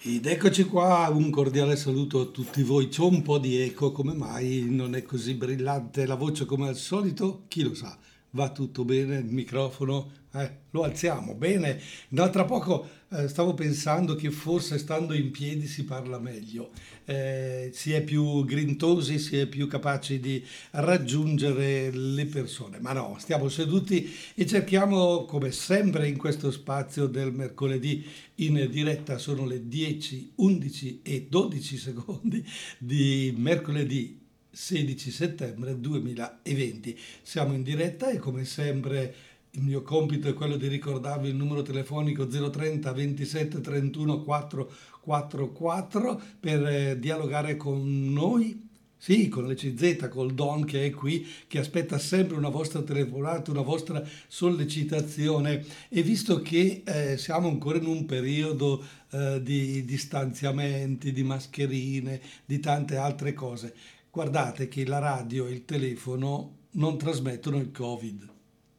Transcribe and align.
Ed 0.00 0.26
eccoci 0.26 0.62
qua, 0.64 1.08
un 1.10 1.28
cordiale 1.28 1.74
saluto 1.74 2.20
a 2.20 2.26
tutti 2.26 2.62
voi. 2.62 2.88
C'ho 2.88 3.08
un 3.08 3.22
po' 3.22 3.38
di 3.38 3.60
eco, 3.60 3.90
come 3.90 4.14
mai 4.14 4.64
non 4.68 4.94
è 4.94 5.02
così 5.02 5.34
brillante 5.34 6.06
la 6.06 6.14
voce 6.14 6.44
come 6.44 6.68
al 6.68 6.76
solito? 6.76 7.46
Chi 7.48 7.62
lo 7.64 7.74
sa? 7.74 7.98
Va 8.38 8.50
tutto 8.50 8.84
bene, 8.84 9.16
il 9.16 9.24
microfono 9.24 10.12
eh, 10.34 10.58
lo 10.70 10.84
alziamo, 10.84 11.34
bene. 11.34 11.80
Da 12.08 12.28
tra 12.28 12.44
poco 12.44 12.88
eh, 13.08 13.26
stavo 13.26 13.52
pensando 13.52 14.14
che 14.14 14.30
forse 14.30 14.78
stando 14.78 15.12
in 15.12 15.32
piedi 15.32 15.66
si 15.66 15.84
parla 15.84 16.20
meglio, 16.20 16.70
eh, 17.04 17.70
si 17.72 17.92
è 17.92 18.04
più 18.04 18.44
grintosi, 18.44 19.18
si 19.18 19.38
è 19.38 19.46
più 19.48 19.66
capaci 19.66 20.20
di 20.20 20.40
raggiungere 20.70 21.90
le 21.90 22.26
persone. 22.26 22.78
Ma 22.78 22.92
no, 22.92 23.16
stiamo 23.18 23.48
seduti 23.48 24.08
e 24.36 24.46
cerchiamo, 24.46 25.24
come 25.24 25.50
sempre 25.50 26.06
in 26.06 26.16
questo 26.16 26.52
spazio 26.52 27.08
del 27.08 27.32
mercoledì 27.32 28.06
in 28.36 28.68
diretta, 28.70 29.18
sono 29.18 29.44
le 29.46 29.66
10, 29.66 30.34
11 30.36 31.00
e 31.02 31.26
12 31.28 31.76
secondi 31.76 32.46
di 32.78 33.34
mercoledì 33.36 34.17
16 34.58 35.12
settembre 35.12 35.78
2020. 35.78 36.98
Siamo 37.22 37.54
in 37.54 37.62
diretta 37.62 38.10
e 38.10 38.18
come 38.18 38.44
sempre 38.44 39.14
il 39.52 39.62
mio 39.62 39.82
compito 39.82 40.28
è 40.28 40.34
quello 40.34 40.56
di 40.56 40.66
ricordarvi 40.66 41.28
il 41.28 41.36
numero 41.36 41.62
telefonico 41.62 42.26
030 42.26 42.92
27 42.92 43.60
31 43.60 44.20
444 44.20 46.20
per 46.40 46.66
eh, 46.66 46.98
dialogare 46.98 47.56
con 47.56 48.12
noi 48.12 48.66
sì, 49.00 49.28
con 49.28 49.46
l'ECZ, 49.46 50.08
col 50.08 50.34
Don 50.34 50.64
che 50.64 50.86
è 50.86 50.90
qui, 50.90 51.24
che 51.46 51.60
aspetta 51.60 51.98
sempre 51.98 52.36
una 52.36 52.48
vostra 52.48 52.82
telefonata, 52.82 53.52
una 53.52 53.62
vostra 53.62 54.02
sollecitazione. 54.26 55.64
E 55.88 56.02
visto 56.02 56.42
che 56.42 56.82
eh, 56.84 57.16
siamo 57.16 57.46
ancora 57.46 57.78
in 57.78 57.86
un 57.86 58.06
periodo 58.06 58.84
eh, 59.10 59.40
di 59.40 59.84
distanziamenti, 59.84 61.12
di 61.12 61.22
mascherine, 61.22 62.20
di 62.44 62.58
tante 62.58 62.96
altre 62.96 63.34
cose, 63.34 63.72
guardate 64.18 64.66
che 64.66 64.84
la 64.84 64.98
radio 64.98 65.46
e 65.46 65.52
il 65.52 65.64
telefono 65.64 66.56
non 66.72 66.98
trasmettono 66.98 67.58
il 67.58 67.70
Covid. 67.70 68.28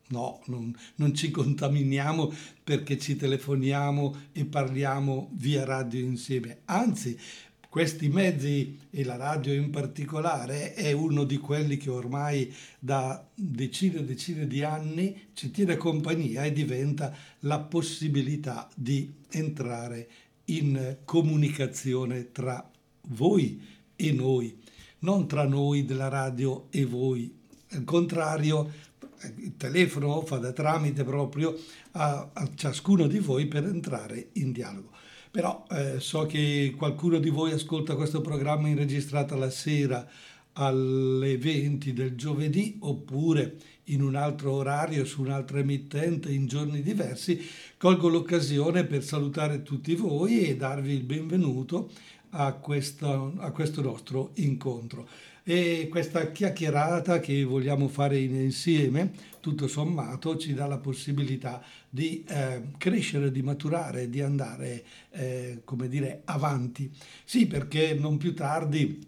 No, 0.10 0.42
non, 0.48 0.76
non, 0.96 1.16
ci 1.16 1.32
contaminiamo 1.32 2.34
perché 2.62 2.98
ci 2.98 3.16
telefoniamo 3.16 4.16
e 4.34 4.44
parliamo 4.44 5.30
via 5.36 5.64
radio 5.64 6.02
insieme. 6.02 6.64
Anzi, 6.66 7.18
questi 7.70 8.10
mezzi 8.10 8.80
e 8.90 9.06
la 9.06 9.16
radio 9.16 9.54
in 9.54 9.70
particolare 9.70 10.74
è 10.74 10.92
uno 10.92 11.24
di 11.24 11.38
quelli 11.38 11.78
che 11.78 11.90
ormai 11.90 12.54
da 12.78 13.26
decine 13.34 14.00
e 14.00 14.04
decine 14.04 14.46
di 14.46 14.62
anni 14.62 15.28
ci 15.32 15.52
tiene 15.52 15.78
compagnia 15.78 16.44
e 16.44 16.52
diventa 16.52 17.16
la 17.42 17.60
possibilità 17.60 18.68
di 18.76 19.10
entrare 19.30 20.10
in 20.46 20.98
comunicazione 21.06 22.34
tra 22.34 22.70
voi 23.12 23.78
e 23.96 24.12
noi, 24.14 24.58
non 25.00 25.28
tra 25.28 25.46
noi 25.46 25.86
della 25.86 26.08
radio 26.08 26.68
e 26.70 26.86
voi. 26.86 27.34
Al 27.72 27.84
contrario, 27.84 28.72
il 29.38 29.56
telefono 29.58 30.22
fa 30.22 30.38
da 30.38 30.52
tramite 30.52 31.04
proprio 31.04 31.58
a, 31.92 32.30
a 32.32 32.50
ciascuno 32.56 33.08
di 33.08 33.20
voi 33.20 33.48
per 33.48 33.66
entrare 33.66 34.30
in 34.34 34.52
dialogo. 34.52 34.92
Però 35.32 35.66
eh, 35.70 36.00
so 36.00 36.26
che 36.26 36.74
qualcuno 36.76 37.20
di 37.20 37.30
voi 37.30 37.52
ascolta 37.52 37.96
questo 37.96 38.22
programma 38.22 38.68
in 38.68 38.76
registrata 38.76 39.36
la 39.36 39.52
sera 39.52 40.08
alle 40.54 41.38
20 41.38 41.94
del 41.94 42.16
giovedì 42.16 42.78
oppure 42.80 43.58
in 43.86 44.02
un 44.02 44.16
altro 44.16 44.54
orario 44.54 45.06
su 45.06 45.22
un'altra 45.22 45.60
emittente 45.60 46.32
in 46.32 46.48
giorni 46.48 46.82
diversi, 46.82 47.40
colgo 47.78 48.08
l'occasione 48.08 48.86
per 48.86 49.04
salutare 49.04 49.64
tutti 49.64 49.96
voi 49.96 50.48
e 50.48 50.56
darvi 50.56 50.92
il 50.92 51.04
benvenuto 51.04 51.90
a, 52.32 52.54
questa, 52.54 53.32
a 53.38 53.52
questo 53.52 53.82
nostro 53.82 54.32
incontro. 54.36 55.08
E 55.44 55.88
questa 55.90 56.32
chiacchierata 56.32 57.20
che 57.20 57.44
vogliamo 57.44 57.88
fare 57.88 58.20
insieme, 58.20 59.12
tutto 59.40 59.68
sommato, 59.68 60.38
ci 60.38 60.54
dà 60.54 60.68
la 60.68 60.78
possibilità 60.78 61.64
di 61.90 62.24
eh, 62.28 62.64
crescere, 62.78 63.32
di 63.32 63.42
maturare, 63.42 64.10
di 64.10 64.22
andare, 64.22 64.84
eh, 65.12 65.62
come 65.64 65.88
dire, 65.88 66.22
avanti. 66.26 66.92
Sì, 67.24 67.48
perché 67.48 67.96
non 67.96 68.18
più 68.18 68.36
tardi 68.36 69.08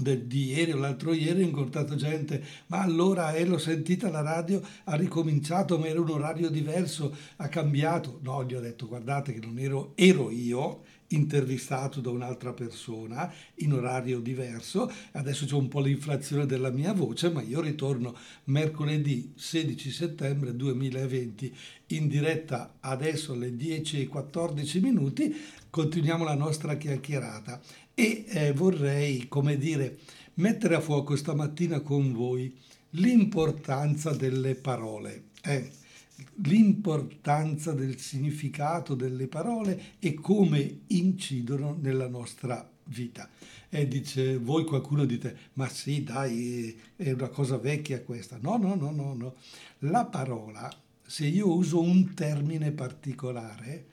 di 0.00 0.44
ieri 0.44 0.72
o 0.72 0.76
l'altro 0.76 1.12
ieri 1.12 1.42
ho 1.42 1.46
incontrato 1.46 1.96
gente, 1.96 2.42
ma 2.66 2.80
allora 2.80 3.34
eh, 3.34 3.44
l'ho 3.44 3.58
sentita 3.58 4.10
la 4.10 4.22
radio, 4.22 4.62
ha 4.84 4.94
ricominciato, 4.94 5.78
ma 5.78 5.88
era 5.88 6.00
un 6.00 6.08
orario 6.08 6.50
diverso, 6.50 7.14
ha 7.36 7.48
cambiato. 7.48 8.20
No, 8.22 8.44
gli 8.44 8.54
ho 8.54 8.60
detto 8.60 8.86
guardate 8.86 9.32
che 9.32 9.44
non 9.44 9.58
ero, 9.58 9.92
ero 9.96 10.30
io, 10.30 10.84
intervistato 11.08 12.00
da 12.00 12.10
un'altra 12.10 12.52
persona 12.52 13.32
in 13.56 13.72
orario 13.72 14.20
diverso. 14.20 14.90
Adesso 15.12 15.46
c'è 15.46 15.54
un 15.54 15.68
po' 15.68 15.80
l'inflazione 15.80 16.46
della 16.46 16.70
mia 16.70 16.92
voce, 16.92 17.30
ma 17.30 17.42
io 17.42 17.60
ritorno 17.60 18.16
mercoledì 18.44 19.32
16 19.36 19.90
settembre 19.90 20.54
2020 20.54 21.54
in 21.88 22.08
diretta 22.08 22.76
adesso 22.80 23.32
alle 23.32 23.56
10 23.56 24.02
e 24.02 24.06
14 24.06 24.80
minuti. 24.80 25.34
Continuiamo 25.70 26.24
la 26.24 26.34
nostra 26.34 26.76
chiacchierata 26.76 27.60
e 27.94 28.24
eh, 28.28 28.52
vorrei, 28.52 29.28
come 29.28 29.56
dire, 29.56 29.98
mettere 30.34 30.74
a 30.74 30.80
fuoco 30.80 31.16
stamattina 31.16 31.80
con 31.80 32.12
voi 32.12 32.54
l'importanza 32.90 34.12
delle 34.12 34.54
parole. 34.54 35.24
Eh, 35.42 35.70
l'importanza 36.42 37.72
del 37.72 37.98
significato 37.98 38.94
delle 38.94 39.26
parole 39.26 39.80
e 39.98 40.14
come 40.14 40.80
incidono 40.88 41.76
nella 41.80 42.08
nostra 42.08 42.68
vita. 42.84 43.28
E 43.68 43.86
dice, 43.86 44.38
voi 44.38 44.64
qualcuno 44.64 45.04
dite, 45.04 45.36
ma 45.54 45.68
sì, 45.68 46.02
dai, 46.02 46.78
è 46.96 47.12
una 47.12 47.28
cosa 47.28 47.58
vecchia 47.58 48.02
questa. 48.02 48.38
No, 48.40 48.56
no, 48.56 48.74
no, 48.74 48.90
no, 48.90 49.14
no. 49.14 49.34
La 49.80 50.06
parola, 50.06 50.70
se 51.06 51.26
io 51.26 51.52
uso 51.52 51.80
un 51.80 52.14
termine 52.14 52.72
particolare, 52.72 53.86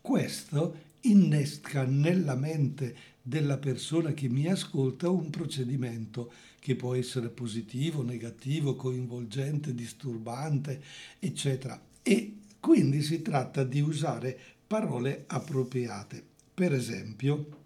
questo 0.00 0.90
innesca 1.02 1.84
nella 1.84 2.34
mente 2.34 2.94
della 3.22 3.56
persona 3.56 4.12
che 4.12 4.28
mi 4.28 4.48
ascolta 4.48 5.08
un 5.08 5.30
procedimento 5.30 6.32
che 6.58 6.74
può 6.74 6.94
essere 6.94 7.28
positivo, 7.28 8.02
negativo, 8.02 8.74
coinvolgente, 8.74 9.74
disturbante, 9.74 10.82
eccetera. 11.18 11.80
E 12.02 12.38
quindi 12.58 13.02
si 13.02 13.22
tratta 13.22 13.64
di 13.64 13.80
usare 13.80 14.38
parole 14.66 15.24
appropriate. 15.28 16.22
Per 16.54 16.72
esempio, 16.72 17.60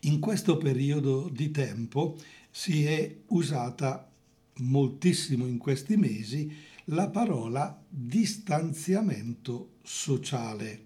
in 0.00 0.18
questo 0.18 0.56
periodo 0.56 1.28
di 1.28 1.50
tempo 1.50 2.18
si 2.50 2.84
è 2.84 3.16
usata 3.28 4.10
moltissimo 4.58 5.46
in 5.46 5.58
questi 5.58 5.96
mesi 5.96 6.54
la 6.90 7.08
parola 7.08 7.82
distanziamento 7.88 9.74
sociale. 9.82 10.84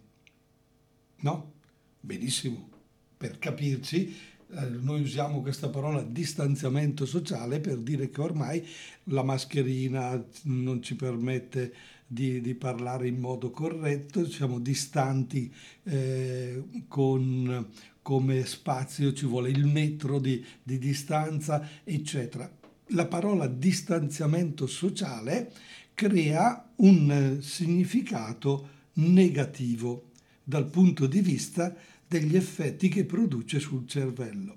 No? 1.20 1.52
Benissimo. 2.00 2.79
Per 3.20 3.38
capirci, 3.38 4.16
eh, 4.48 4.66
noi 4.80 5.02
usiamo 5.02 5.42
questa 5.42 5.68
parola 5.68 6.00
distanziamento 6.00 7.04
sociale 7.04 7.60
per 7.60 7.76
dire 7.76 8.08
che 8.08 8.22
ormai 8.22 8.66
la 9.04 9.22
mascherina 9.22 10.24
non 10.44 10.82
ci 10.82 10.96
permette 10.96 11.74
di, 12.06 12.40
di 12.40 12.54
parlare 12.54 13.08
in 13.08 13.18
modo 13.18 13.50
corretto, 13.50 14.26
siamo 14.26 14.58
distanti 14.58 15.52
eh, 15.82 16.64
con, 16.88 17.68
come 18.00 18.46
spazio, 18.46 19.12
ci 19.12 19.26
vuole 19.26 19.50
il 19.50 19.66
metro 19.66 20.18
di, 20.18 20.42
di 20.62 20.78
distanza, 20.78 21.68
eccetera. 21.84 22.50
La 22.92 23.04
parola 23.04 23.46
distanziamento 23.48 24.66
sociale 24.66 25.52
crea 25.92 26.70
un 26.76 27.36
significato 27.42 28.68
negativo 28.94 30.06
dal 30.42 30.70
punto 30.70 31.06
di 31.06 31.20
vista 31.20 31.76
degli 32.10 32.34
effetti 32.34 32.88
che 32.88 33.04
produce 33.04 33.60
sul 33.60 33.86
cervello. 33.86 34.56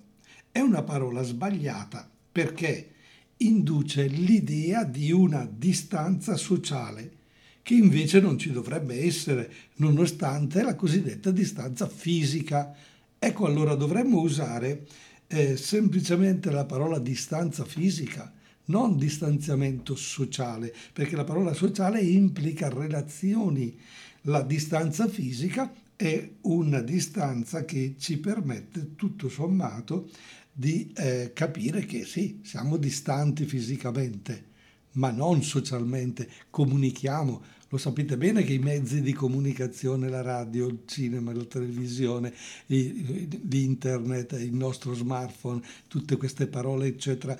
È 0.51 0.57
una 0.57 0.81
parola 0.81 1.21
sbagliata 1.21 2.09
perché 2.31 2.93
induce 3.37 4.07
l'idea 4.07 4.83
di 4.83 5.11
una 5.11 5.47
distanza 5.47 6.35
sociale 6.35 7.21
che 7.61 7.75
invece 7.75 8.19
non 8.21 8.39
ci 8.39 8.51
dovrebbe 8.51 9.03
essere, 9.05 9.53
nonostante 9.75 10.63
la 10.63 10.73
cosiddetta 10.73 11.29
distanza 11.29 11.87
fisica. 11.87 12.75
Ecco 13.19 13.45
allora 13.45 13.75
dovremmo 13.75 14.21
usare 14.21 14.87
eh, 15.27 15.55
semplicemente 15.55 16.49
la 16.49 16.65
parola 16.65 16.97
distanza 16.97 17.65
fisica, 17.65 18.33
non 18.65 18.97
distanziamento 18.97 19.95
sociale, 19.95 20.73
perché 20.91 21.15
la 21.15 21.23
parola 21.23 21.53
sociale 21.53 22.01
implica 22.01 22.67
relazioni. 22.67 23.77
La 24.23 24.41
distanza 24.41 25.07
fisica 25.07 25.71
è 25.95 26.29
una 26.41 26.81
distanza 26.81 27.65
che 27.65 27.95
ci 27.97 28.17
permette 28.17 28.95
tutto 28.95 29.29
sommato 29.29 30.09
di 30.51 30.91
eh, 30.95 31.31
capire 31.33 31.85
che 31.85 32.05
sì, 32.05 32.39
siamo 32.43 32.77
distanti 32.77 33.45
fisicamente, 33.45 34.51
ma 34.93 35.11
non 35.11 35.41
socialmente, 35.41 36.29
comunichiamo. 36.49 37.41
Lo 37.69 37.77
sapete 37.79 38.17
bene 38.17 38.43
che 38.43 38.53
i 38.53 38.59
mezzi 38.59 39.01
di 39.01 39.13
comunicazione, 39.13 40.07
la 40.07 40.21
radio, 40.21 40.67
il 40.67 40.81
cinema, 40.85 41.33
la 41.33 41.45
televisione, 41.45 42.31
l'internet, 42.67 44.33
il 44.33 44.53
nostro 44.53 44.93
smartphone, 44.93 45.61
tutte 45.87 46.17
queste 46.17 46.45
parole, 46.45 46.85
eccetera, 46.85 47.35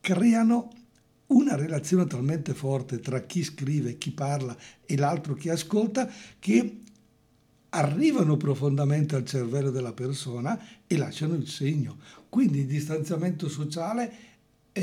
creano 0.00 0.70
una 1.28 1.56
relazione 1.56 2.06
talmente 2.06 2.52
forte 2.52 3.00
tra 3.00 3.22
chi 3.22 3.42
scrive, 3.42 3.96
chi 3.96 4.10
parla 4.10 4.56
e 4.84 4.96
l'altro 4.96 5.34
che 5.34 5.50
ascolta 5.50 6.10
che 6.38 6.80
arrivano 7.70 8.36
profondamente 8.36 9.14
al 9.16 9.24
cervello 9.24 9.70
della 9.70 9.92
persona 9.92 10.58
e 10.86 10.96
lasciano 10.96 11.34
il 11.34 11.48
segno. 11.48 11.98
Quindi 12.28 12.60
il 12.60 12.66
distanziamento 12.66 13.48
sociale 13.48 14.28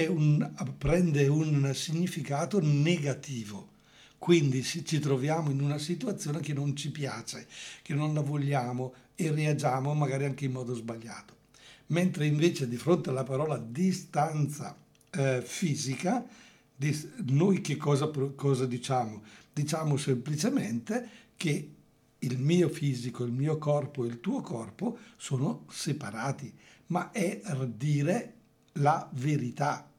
un, 0.08 0.52
prende 0.78 1.28
un 1.28 1.72
significato 1.74 2.60
negativo. 2.62 3.74
Quindi 4.18 4.64
ci 4.64 5.00
troviamo 5.00 5.52
in 5.52 5.62
una 5.62 5.78
situazione 5.78 6.40
che 6.40 6.54
non 6.54 6.76
ci 6.76 6.90
piace, 6.90 7.48
che 7.82 7.94
non 7.94 8.14
la 8.14 8.22
vogliamo 8.22 8.94
e 9.16 9.32
reagiamo 9.32 9.94
magari 9.94 10.26
anche 10.26 10.46
in 10.46 10.52
modo 10.52 10.74
sbagliato. 10.74 11.34
Mentre 11.88 12.26
invece 12.26 12.68
di 12.68 12.78
fronte 12.78 13.10
alla 13.10 13.24
parola 13.24 13.58
distanza 13.58 14.76
eh, 15.12 15.42
fisica, 15.46 16.26
noi 17.28 17.62
che 17.62 17.78
cosa, 17.78 18.10
cosa 18.36 18.66
diciamo? 18.66 19.22
Diciamo 19.54 19.96
semplicemente 19.96 21.08
che 21.38 21.75
il 22.26 22.40
mio 22.40 22.70
fisico, 22.70 23.24
il 23.24 23.32
mio 23.32 23.58
corpo 23.58 24.04
e 24.04 24.08
il 24.08 24.20
tuo 24.20 24.42
corpo 24.42 24.98
sono 25.18 25.66
separati, 25.70 26.54
ma 26.88 27.12
è 27.12 27.42
dire 27.68 28.34
la 28.74 29.10
verità. 29.14 29.90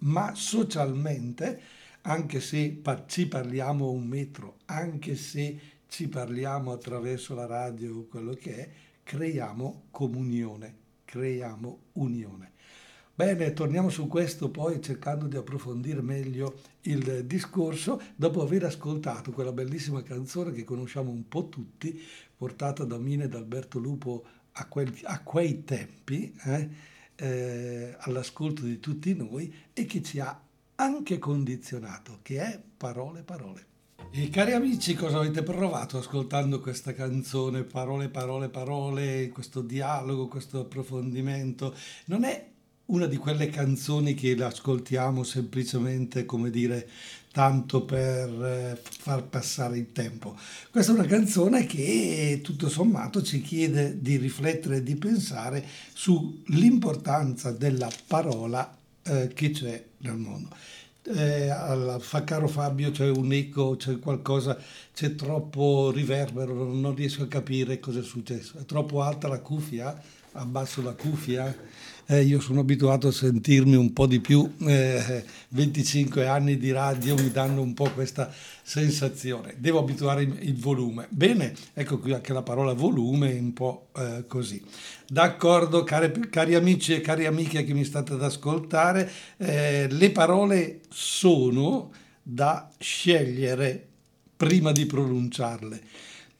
Ma 0.00 0.34
socialmente, 0.34 1.60
anche 2.02 2.40
se 2.40 2.80
ci 3.06 3.26
parliamo 3.26 3.86
a 3.86 3.90
un 3.90 4.06
metro, 4.06 4.58
anche 4.66 5.16
se 5.16 5.60
ci 5.88 6.08
parliamo 6.08 6.72
attraverso 6.72 7.34
la 7.34 7.46
radio 7.46 7.96
o 7.96 8.06
quello 8.06 8.32
che 8.34 8.56
è, 8.56 8.70
creiamo 9.02 9.84
comunione, 9.90 10.76
creiamo 11.04 11.78
unione. 11.94 12.52
Bene, 13.18 13.52
torniamo 13.52 13.88
su 13.88 14.06
questo 14.06 14.48
poi 14.48 14.80
cercando 14.80 15.26
di 15.26 15.36
approfondire 15.36 16.00
meglio 16.02 16.60
il 16.82 17.24
discorso 17.26 18.00
dopo 18.14 18.42
aver 18.42 18.62
ascoltato 18.62 19.32
quella 19.32 19.50
bellissima 19.50 20.04
canzone 20.04 20.52
che 20.52 20.62
conosciamo 20.62 21.10
un 21.10 21.26
po' 21.26 21.48
tutti, 21.48 22.00
portata 22.36 22.84
da 22.84 22.96
Mine 22.96 23.24
e 23.24 23.28
da 23.28 23.38
Alberto 23.38 23.80
Lupo 23.80 24.24
a, 24.52 24.66
quel, 24.68 24.96
a 25.02 25.20
quei 25.24 25.64
tempi, 25.64 26.32
eh, 26.44 26.68
eh, 27.16 27.96
all'ascolto 27.98 28.62
di 28.62 28.78
tutti 28.78 29.12
noi 29.16 29.52
e 29.72 29.84
che 29.84 30.00
ci 30.00 30.20
ha 30.20 30.40
anche 30.76 31.18
condizionato, 31.18 32.20
che 32.22 32.40
è 32.40 32.62
Parole, 32.76 33.22
Parole. 33.22 33.66
E 34.12 34.28
cari 34.28 34.52
amici, 34.52 34.94
cosa 34.94 35.18
avete 35.18 35.42
provato 35.42 35.98
ascoltando 35.98 36.60
questa 36.60 36.94
canzone? 36.94 37.64
Parole, 37.64 38.10
parole, 38.10 38.48
parole, 38.48 39.28
questo 39.30 39.60
dialogo, 39.60 40.28
questo 40.28 40.60
approfondimento. 40.60 41.74
Non 42.04 42.22
è 42.22 42.56
una 42.88 43.06
di 43.06 43.16
quelle 43.16 43.48
canzoni 43.48 44.14
che 44.14 44.32
ascoltiamo 44.32 45.22
semplicemente, 45.22 46.24
come 46.24 46.50
dire, 46.50 46.88
tanto 47.32 47.84
per 47.84 48.28
eh, 48.28 48.80
far 48.82 49.24
passare 49.24 49.78
il 49.78 49.92
tempo. 49.92 50.36
Questa 50.70 50.92
è 50.92 50.94
una 50.94 51.06
canzone 51.06 51.66
che 51.66 52.40
tutto 52.42 52.68
sommato 52.68 53.22
ci 53.22 53.42
chiede 53.42 54.00
di 54.00 54.16
riflettere 54.16 54.76
e 54.76 54.82
di 54.82 54.96
pensare 54.96 55.64
sull'importanza 55.92 57.52
della 57.52 57.90
parola 58.06 58.74
eh, 59.02 59.30
che 59.34 59.50
c'è 59.50 59.84
nel 59.98 60.16
mondo. 60.16 60.48
Eh, 61.02 61.48
alla, 61.48 61.98
fa 61.98 62.24
caro 62.24 62.48
Fabio 62.48 62.90
c'è 62.90 63.08
un 63.08 63.32
eco, 63.32 63.76
c'è 63.76 63.98
qualcosa, 63.98 64.58
c'è 64.94 65.14
troppo 65.14 65.90
riverbero, 65.90 66.72
non 66.72 66.94
riesco 66.94 67.22
a 67.22 67.28
capire 67.28 67.80
cosa 67.80 68.00
è 68.00 68.02
successo. 68.02 68.58
È 68.58 68.64
troppo 68.64 69.02
alta 69.02 69.28
la 69.28 69.40
cuffia? 69.40 70.00
Abbasso 70.32 70.82
la 70.82 70.92
cuffia? 70.94 71.54
Eh, 72.10 72.22
io 72.22 72.40
sono 72.40 72.60
abituato 72.60 73.08
a 73.08 73.12
sentirmi 73.12 73.76
un 73.76 73.92
po' 73.92 74.06
di 74.06 74.18
più, 74.18 74.50
eh, 74.66 75.24
25 75.48 76.26
anni 76.26 76.56
di 76.56 76.72
radio 76.72 77.14
mi 77.14 77.30
danno 77.30 77.60
un 77.60 77.74
po' 77.74 77.90
questa 77.90 78.32
sensazione, 78.62 79.56
devo 79.58 79.78
abituare 79.80 80.22
il 80.22 80.58
volume. 80.58 81.06
Bene, 81.10 81.54
ecco 81.74 81.98
qui 81.98 82.14
anche 82.14 82.32
la 82.32 82.42
parola 82.42 82.72
volume 82.72 83.32
un 83.32 83.52
po' 83.52 83.88
eh, 83.94 84.24
così. 84.26 84.62
D'accordo, 85.06 85.84
cari, 85.84 86.30
cari, 86.30 86.54
amici 86.54 86.94
e 86.94 87.02
cari 87.02 87.26
amiche 87.26 87.62
che 87.62 87.74
mi 87.74 87.84
state 87.84 88.14
ad 88.14 88.22
ascoltare, 88.22 89.10
eh, 89.36 89.86
le 89.90 90.10
parole 90.10 90.80
sono 90.88 91.92
da 92.22 92.70
scegliere 92.78 93.86
prima 94.34 94.72
di 94.72 94.86
pronunciarle. 94.86 95.82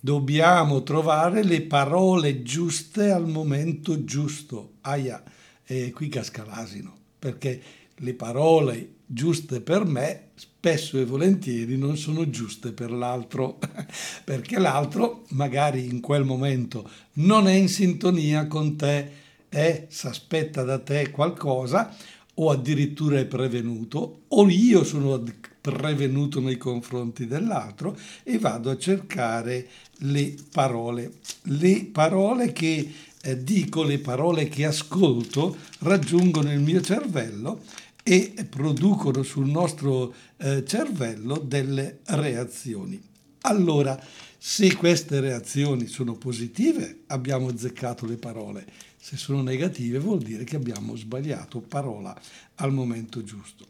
Dobbiamo 0.00 0.82
trovare 0.82 1.42
le 1.42 1.60
parole 1.60 2.42
giuste 2.42 3.10
al 3.10 3.28
momento 3.28 4.04
giusto. 4.04 4.76
Aia 4.82 5.22
e 5.70 5.92
qui 5.92 6.08
casca 6.08 6.46
l'asino, 6.46 6.96
perché 7.18 7.60
le 7.96 8.14
parole 8.14 8.92
giuste 9.04 9.60
per 9.60 9.84
me 9.84 10.28
spesso 10.34 10.98
e 10.98 11.04
volentieri 11.04 11.76
non 11.76 11.98
sono 11.98 12.30
giuste 12.30 12.72
per 12.72 12.90
l'altro, 12.90 13.58
perché 14.24 14.58
l'altro 14.58 15.24
magari 15.30 15.84
in 15.84 16.00
quel 16.00 16.24
momento 16.24 16.88
non 17.14 17.46
è 17.48 17.52
in 17.52 17.68
sintonia 17.68 18.46
con 18.46 18.76
te, 18.76 19.12
è, 19.50 19.86
si 19.90 20.06
aspetta 20.06 20.62
da 20.62 20.78
te 20.78 21.10
qualcosa 21.10 21.94
o 22.34 22.50
addirittura 22.50 23.18
è 23.18 23.26
prevenuto 23.26 24.22
o 24.28 24.48
io 24.48 24.84
sono 24.84 25.22
prevenuto 25.60 26.40
nei 26.40 26.56
confronti 26.56 27.26
dell'altro 27.26 27.96
e 28.22 28.38
vado 28.38 28.70
a 28.70 28.78
cercare 28.78 29.66
le 30.02 30.34
parole, 30.50 31.14
le 31.42 31.88
parole 31.92 32.52
che 32.52 32.90
eh, 33.22 33.42
dico 33.42 33.82
le 33.82 33.98
parole 33.98 34.48
che 34.48 34.64
ascolto, 34.64 35.56
raggiungono 35.80 36.52
il 36.52 36.60
mio 36.60 36.80
cervello 36.80 37.62
e 38.02 38.46
producono 38.48 39.22
sul 39.22 39.48
nostro 39.48 40.14
eh, 40.36 40.64
cervello 40.64 41.36
delle 41.36 42.00
reazioni. 42.04 43.00
Allora, 43.42 44.00
se 44.36 44.74
queste 44.76 45.20
reazioni 45.20 45.86
sono 45.86 46.14
positive, 46.14 47.02
abbiamo 47.08 47.48
azzeccato 47.48 48.06
le 48.06 48.16
parole. 48.16 48.66
Se 48.96 49.16
sono 49.16 49.42
negative, 49.42 49.98
vuol 49.98 50.20
dire 50.20 50.44
che 50.44 50.56
abbiamo 50.56 50.96
sbagliato 50.96 51.60
parola 51.60 52.18
al 52.56 52.72
momento 52.72 53.22
giusto. 53.22 53.66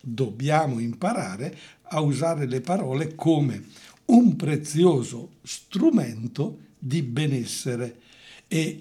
Dobbiamo 0.00 0.78
imparare 0.78 1.56
a 1.82 2.00
usare 2.00 2.46
le 2.46 2.60
parole 2.60 3.14
come 3.14 3.64
un 4.06 4.36
prezioso 4.36 5.32
strumento 5.42 6.58
di 6.78 7.02
benessere 7.02 8.00
è 8.48 8.76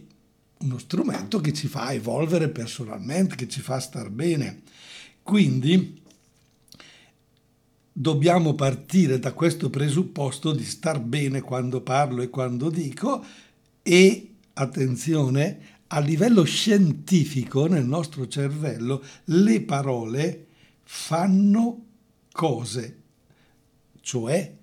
uno 0.59 0.77
strumento 0.79 1.39
che 1.39 1.53
ci 1.53 1.67
fa 1.67 1.93
evolvere 1.93 2.49
personalmente, 2.49 3.35
che 3.35 3.47
ci 3.47 3.61
fa 3.61 3.79
star 3.79 4.09
bene. 4.09 4.61
Quindi 5.21 6.01
dobbiamo 7.91 8.53
partire 8.53 9.19
da 9.19 9.33
questo 9.33 9.69
presupposto 9.69 10.53
di 10.53 10.63
star 10.63 10.99
bene 10.99 11.41
quando 11.41 11.81
parlo 11.81 12.21
e 12.21 12.29
quando 12.29 12.69
dico 12.69 13.23
e, 13.81 14.35
attenzione, 14.53 15.75
a 15.87 15.99
livello 15.99 16.43
scientifico 16.43 17.67
nel 17.67 17.85
nostro 17.85 18.27
cervello 18.27 19.03
le 19.25 19.61
parole 19.61 20.47
fanno 20.83 21.85
cose, 22.31 23.01
cioè 24.01 24.55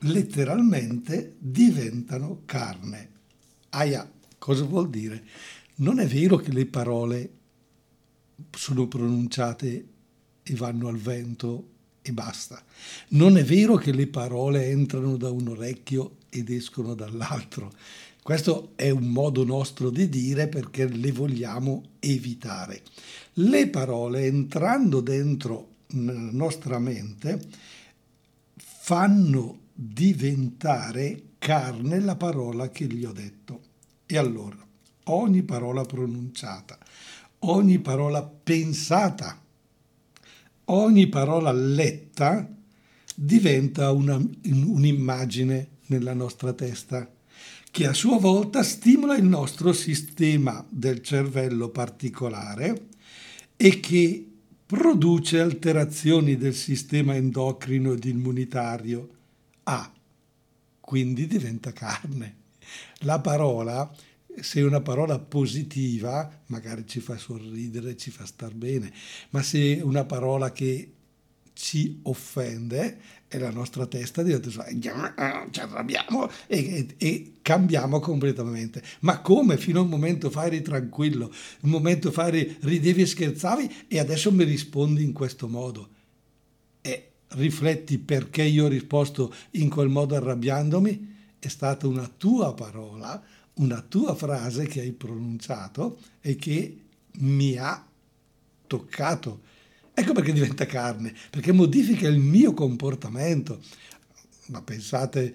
letteralmente 0.00 1.34
diventano 1.38 2.42
carne. 2.44 3.10
Aia, 3.70 4.10
Cosa 4.38 4.64
vuol 4.64 4.88
dire? 4.88 5.24
Non 5.76 5.98
è 5.98 6.06
vero 6.06 6.36
che 6.36 6.52
le 6.52 6.66
parole 6.66 7.30
sono 8.50 8.86
pronunciate 8.86 9.86
e 10.42 10.54
vanno 10.54 10.88
al 10.88 10.96
vento 10.96 11.68
e 12.02 12.12
basta. 12.12 12.62
Non 13.08 13.36
è 13.36 13.44
vero 13.44 13.76
che 13.76 13.92
le 13.92 14.06
parole 14.06 14.66
entrano 14.66 15.16
da 15.16 15.30
un 15.30 15.48
orecchio 15.48 16.16
ed 16.30 16.50
escono 16.50 16.94
dall'altro. 16.94 17.72
Questo 18.22 18.72
è 18.76 18.90
un 18.90 19.08
modo 19.08 19.44
nostro 19.44 19.90
di 19.90 20.08
dire 20.08 20.48
perché 20.48 20.86
le 20.86 21.12
vogliamo 21.12 21.82
evitare. 21.98 22.82
Le 23.34 23.68
parole 23.68 24.26
entrando 24.26 25.00
dentro 25.00 25.76
nella 25.92 26.30
nostra 26.32 26.78
mente 26.78 27.40
fanno 28.56 29.60
diventare 29.72 31.22
carne 31.38 32.00
la 32.00 32.16
parola 32.16 32.68
che 32.68 32.86
gli 32.86 33.04
ho 33.04 33.12
detto. 33.12 33.67
E 34.10 34.16
allora, 34.16 34.56
ogni 35.04 35.42
parola 35.42 35.82
pronunciata, 35.82 36.78
ogni 37.40 37.78
parola 37.78 38.22
pensata, 38.22 39.38
ogni 40.64 41.06
parola 41.08 41.52
letta 41.52 42.50
diventa 43.14 43.90
una, 43.90 44.16
un'immagine 44.16 45.68
nella 45.88 46.14
nostra 46.14 46.54
testa 46.54 47.06
che 47.70 47.86
a 47.86 47.92
sua 47.92 48.18
volta 48.18 48.62
stimola 48.62 49.14
il 49.14 49.24
nostro 49.24 49.74
sistema 49.74 50.64
del 50.70 51.02
cervello 51.02 51.68
particolare 51.68 52.86
e 53.58 53.78
che 53.78 54.26
produce 54.64 55.38
alterazioni 55.38 56.38
del 56.38 56.54
sistema 56.54 57.14
endocrino 57.14 57.92
ed 57.92 58.04
immunitario. 58.04 59.08
A. 59.64 59.92
Quindi 60.80 61.26
diventa 61.26 61.72
carne. 61.72 62.37
La 63.00 63.20
parola, 63.20 63.90
se 64.40 64.60
è 64.60 64.64
una 64.64 64.80
parola 64.80 65.18
positiva, 65.18 66.42
magari 66.46 66.86
ci 66.86 67.00
fa 67.00 67.16
sorridere, 67.16 67.96
ci 67.96 68.10
fa 68.10 68.26
star 68.26 68.54
bene, 68.54 68.92
ma 69.30 69.42
se 69.42 69.78
è 69.78 69.82
una 69.82 70.04
parola 70.04 70.52
che 70.52 70.92
ci 71.58 71.98
offende 72.04 72.98
e 73.26 73.36
la 73.36 73.50
nostra 73.50 73.84
testa 73.86 74.22
diventa 74.22 74.48
ci 74.48 75.60
arrabbiamo 75.60 76.30
e, 76.46 76.56
e, 76.56 76.94
e, 76.96 77.32
cambiamo 77.42 77.98
completamente. 77.98 78.80
Ma 79.00 79.20
come? 79.20 79.56
Fino 79.56 79.80
a 79.80 79.82
un 79.82 79.88
momento 79.88 80.30
fa 80.30 80.46
eri 80.46 80.62
tranquillo, 80.62 81.32
un 81.62 81.70
momento 81.70 82.12
fa 82.12 82.28
eri, 82.28 82.56
ridevi 82.60 83.02
e 83.02 83.06
scherzavi 83.06 83.86
e 83.88 83.98
adesso 83.98 84.30
mi 84.30 84.44
rispondi 84.44 85.02
in 85.02 85.12
questo 85.12 85.48
modo. 85.48 85.88
E 86.80 87.10
rifletti 87.30 87.98
perché 87.98 88.44
io 88.44 88.66
ho 88.66 88.68
risposto 88.68 89.34
in 89.52 89.68
quel 89.68 89.88
modo 89.88 90.14
arrabbiandomi? 90.14 91.16
È 91.38 91.48
stata 91.48 91.86
una 91.86 92.08
tua 92.08 92.54
parola, 92.54 93.22
una 93.54 93.80
tua 93.80 94.14
frase 94.14 94.66
che 94.66 94.80
hai 94.80 94.92
pronunciato 94.92 95.98
e 96.20 96.36
che 96.36 96.80
mi 97.20 97.56
ha 97.56 97.86
toccato 98.66 99.40
Ecco 99.98 100.12
perché 100.12 100.32
diventa 100.32 100.64
carne, 100.64 101.12
perché 101.28 101.50
modifica 101.50 102.06
il 102.06 102.20
mio 102.20 102.54
comportamento. 102.54 103.60
Ma 104.46 104.62
pensate, 104.62 105.34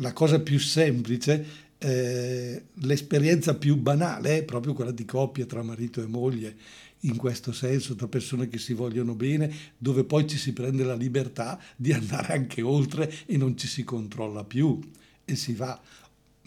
la 0.00 0.12
cosa 0.12 0.40
più 0.40 0.58
semplice, 0.58 1.46
eh, 1.78 2.64
l'esperienza 2.82 3.54
più 3.54 3.76
banale 3.76 4.40
è 4.40 4.44
proprio 4.44 4.74
quella 4.74 4.90
di 4.90 5.06
coppia 5.06 5.46
tra 5.46 5.62
marito 5.62 6.02
e 6.02 6.06
moglie, 6.06 6.54
in 7.00 7.16
questo 7.16 7.50
senso, 7.52 7.94
tra 7.94 8.08
persone 8.08 8.50
che 8.50 8.58
si 8.58 8.74
vogliono 8.74 9.14
bene, 9.14 9.50
dove 9.78 10.04
poi 10.04 10.28
ci 10.28 10.36
si 10.36 10.52
prende 10.52 10.84
la 10.84 10.94
libertà 10.94 11.58
di 11.74 11.90
andare 11.90 12.34
anche 12.34 12.60
oltre 12.60 13.10
e 13.24 13.38
non 13.38 13.56
ci 13.56 13.66
si 13.66 13.84
controlla 13.84 14.44
più 14.44 14.78
e 15.28 15.36
si 15.36 15.52
va. 15.52 15.78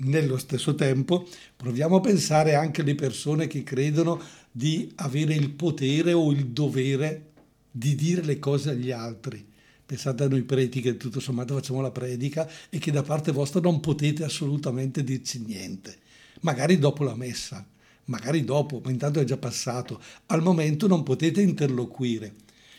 Nello 0.03 0.37
stesso 0.37 0.73
tempo 0.73 1.27
proviamo 1.55 1.97
a 1.97 2.01
pensare 2.01 2.55
anche 2.55 2.81
alle 2.81 2.95
persone 2.95 3.45
che 3.45 3.61
credono 3.61 4.19
di 4.51 4.91
avere 4.95 5.35
il 5.35 5.51
potere 5.51 6.13
o 6.13 6.31
il 6.31 6.47
dovere 6.47 7.29
di 7.69 7.93
dire 7.93 8.23
le 8.23 8.39
cose 8.39 8.71
agli 8.71 8.89
altri. 8.89 9.47
Pensate 9.85 10.23
a 10.23 10.27
noi 10.27 10.41
preti 10.41 10.81
che 10.81 10.97
tutto 10.97 11.19
sommato 11.19 11.53
facciamo 11.53 11.81
la 11.81 11.91
predica 11.91 12.49
e 12.69 12.79
che 12.79 12.91
da 12.91 13.03
parte 13.03 13.31
vostra 13.31 13.59
non 13.59 13.79
potete 13.79 14.23
assolutamente 14.23 15.03
dirci 15.03 15.39
niente. 15.45 15.97
Magari 16.41 16.79
dopo 16.79 17.03
la 17.03 17.15
messa, 17.15 17.63
magari 18.05 18.43
dopo, 18.43 18.81
ma 18.83 18.89
intanto 18.89 19.19
è 19.19 19.23
già 19.23 19.37
passato. 19.37 20.01
Al 20.27 20.41
momento 20.41 20.87
non 20.87 21.03
potete 21.03 21.41
interloquire. 21.41 22.33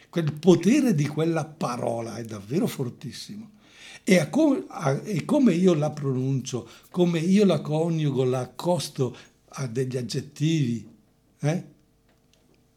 Quel 0.08 0.32
potere 0.32 0.94
di 0.94 1.06
quella 1.06 1.44
parola 1.44 2.16
è 2.16 2.24
davvero 2.24 2.66
fortissimo. 2.66 3.60
E, 4.04 4.18
a 4.18 4.28
com- 4.28 4.64
a- 4.68 5.00
e 5.04 5.24
come 5.24 5.54
io 5.54 5.74
la 5.74 5.90
pronuncio, 5.90 6.68
come 6.90 7.18
io 7.20 7.44
la 7.44 7.60
coniugo, 7.60 8.24
la 8.24 8.40
accosto 8.40 9.16
a 9.48 9.66
degli 9.66 9.96
aggettivi 9.96 10.88
eh? 11.40 11.64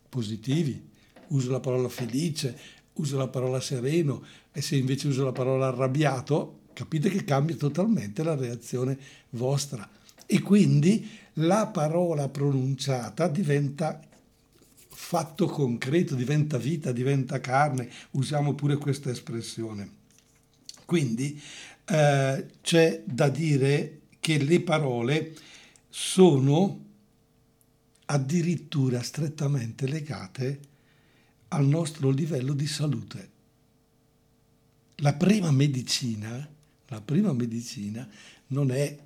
positivi, 0.10 0.90
uso 1.28 1.52
la 1.52 1.60
parola 1.60 1.90
felice, 1.90 2.58
uso 2.94 3.18
la 3.18 3.28
parola 3.28 3.60
sereno 3.60 4.24
e 4.52 4.62
se 4.62 4.76
invece 4.76 5.08
uso 5.08 5.24
la 5.24 5.32
parola 5.32 5.68
arrabbiato, 5.68 6.62
capite 6.74 7.10
che 7.10 7.24
cambia 7.24 7.56
totalmente 7.56 8.24
la 8.24 8.36
reazione 8.36 8.98
vostra. 9.32 9.88
E 10.26 10.42
quindi 10.42 11.08
la 11.34 11.68
parola 11.68 12.30
pronunciata 12.30 13.28
diventa 13.28 14.02
fatto 14.90 15.46
concreto, 15.48 16.16
diventa 16.16 16.58
vita, 16.58 16.92
diventa 16.92 17.40
carne, 17.40 17.90
usiamo 18.12 18.56
pure 18.56 18.78
questa 18.78 19.12
espressione. 19.12 19.95
Quindi 20.86 21.42
eh, 21.86 22.46
c'è 22.62 23.04
da 23.06 23.30
dire 23.30 24.02
che 24.20 24.38
le 24.38 24.62
parole 24.62 25.36
sono 25.90 26.84
addirittura 28.06 29.02
strettamente 29.02 29.88
legate 29.88 30.60
al 31.50 31.66
nostro 31.66 32.10
livello 32.10 32.54
di 32.54 32.68
salute. 32.68 33.30
La 34.98 35.14
prima 35.14 35.52
medicina, 35.52 36.48
la 36.88 37.02
prima 37.02 37.34
medicina 37.34 38.08
non 38.48 38.72
è 38.72 38.98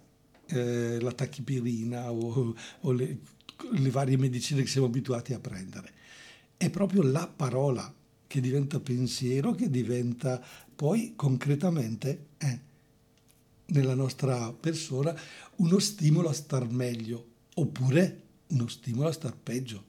eh, 0.46 1.00
la 1.00 1.12
tachipirina 1.12 2.12
o, 2.12 2.56
o 2.82 2.92
le, 2.92 3.18
le 3.72 3.90
varie 3.90 4.18
medicine 4.18 4.62
che 4.62 4.68
siamo 4.68 4.88
abituati 4.88 5.34
a 5.34 5.40
prendere, 5.40 5.94
è 6.58 6.70
proprio 6.70 7.02
la 7.04 7.28
parola 7.28 7.94
che 8.28 8.42
diventa 8.42 8.80
pensiero, 8.80 9.54
che 9.54 9.70
diventa 9.70 10.44
poi 10.80 11.12
concretamente 11.18 12.28
eh, 12.38 12.60
nella 13.66 13.96
nostra 13.96 14.54
persona 14.54 15.14
uno 15.58 15.78
stimolo 15.78 16.30
a 16.30 16.34
star 16.34 16.70
meglio 16.70 17.26
oppure 17.56 18.22
uno 18.48 18.66
stimolo 18.70 19.10
a 19.10 19.12
star 19.12 19.36
peggio. 19.36 19.84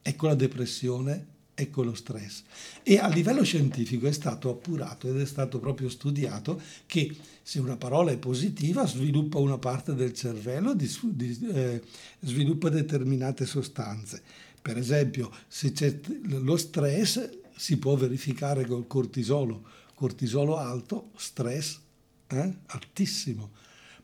Ecco 0.00 0.28
la 0.28 0.36
depressione 0.36 1.26
ecco 1.52 1.82
lo 1.82 1.96
stress. 1.96 2.44
E 2.84 2.98
a 2.98 3.08
livello 3.08 3.42
scientifico 3.42 4.06
è 4.06 4.12
stato 4.12 4.50
appurato 4.50 5.08
ed 5.08 5.18
è 5.18 5.26
stato 5.26 5.58
proprio 5.58 5.88
studiato 5.88 6.62
che 6.86 7.16
se 7.42 7.58
una 7.58 7.76
parola 7.76 8.12
è 8.12 8.18
positiva 8.18 8.86
sviluppa 8.86 9.38
una 9.38 9.58
parte 9.58 9.96
del 9.96 10.12
cervello, 10.12 10.74
di, 10.74 10.88
di, 11.02 11.48
eh, 11.52 11.82
sviluppa 12.20 12.68
determinate 12.68 13.46
sostanze. 13.46 14.22
Per 14.62 14.78
esempio, 14.78 15.32
se 15.48 15.72
c'è 15.72 15.98
lo 16.22 16.56
stress 16.56 17.28
si 17.56 17.78
può 17.78 17.96
verificare 17.96 18.64
col 18.64 18.86
cortisolo, 18.86 19.86
cortisolo 19.98 20.56
alto, 20.56 21.10
stress 21.16 21.80
eh, 22.28 22.54
altissimo 22.66 23.50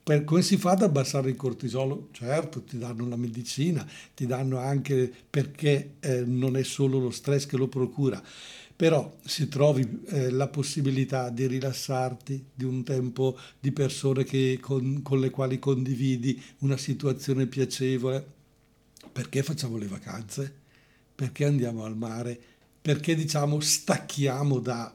per, 0.04 0.24
come 0.24 0.42
si 0.42 0.58
fa 0.58 0.72
ad 0.72 0.82
abbassare 0.82 1.30
il 1.30 1.36
cortisolo? 1.36 2.10
Certo, 2.12 2.62
ti 2.62 2.76
danno 2.76 3.08
la 3.08 3.16
medicina, 3.16 3.88
ti 4.14 4.26
danno 4.26 4.58
anche 4.58 5.10
perché 5.30 5.94
eh, 6.00 6.24
non 6.26 6.58
è 6.58 6.62
solo 6.62 6.98
lo 6.98 7.10
stress 7.10 7.46
che 7.46 7.56
lo 7.56 7.68
procura, 7.68 8.22
però 8.76 9.16
se 9.24 9.48
trovi 9.48 10.02
eh, 10.08 10.28
la 10.28 10.48
possibilità 10.48 11.30
di 11.30 11.46
rilassarti, 11.46 12.48
di 12.54 12.64
un 12.64 12.84
tempo 12.84 13.38
di 13.58 13.72
persone 13.72 14.24
che, 14.24 14.58
con, 14.60 15.00
con 15.00 15.20
le 15.20 15.30
quali 15.30 15.58
condividi 15.58 16.40
una 16.58 16.76
situazione 16.76 17.46
piacevole, 17.46 18.22
perché 19.10 19.42
facciamo 19.42 19.78
le 19.78 19.86
vacanze? 19.86 20.54
Perché 21.14 21.46
andiamo 21.46 21.84
al 21.84 21.96
mare? 21.96 22.38
Perché 22.82 23.14
diciamo 23.14 23.58
stacchiamo 23.58 24.58
da... 24.58 24.94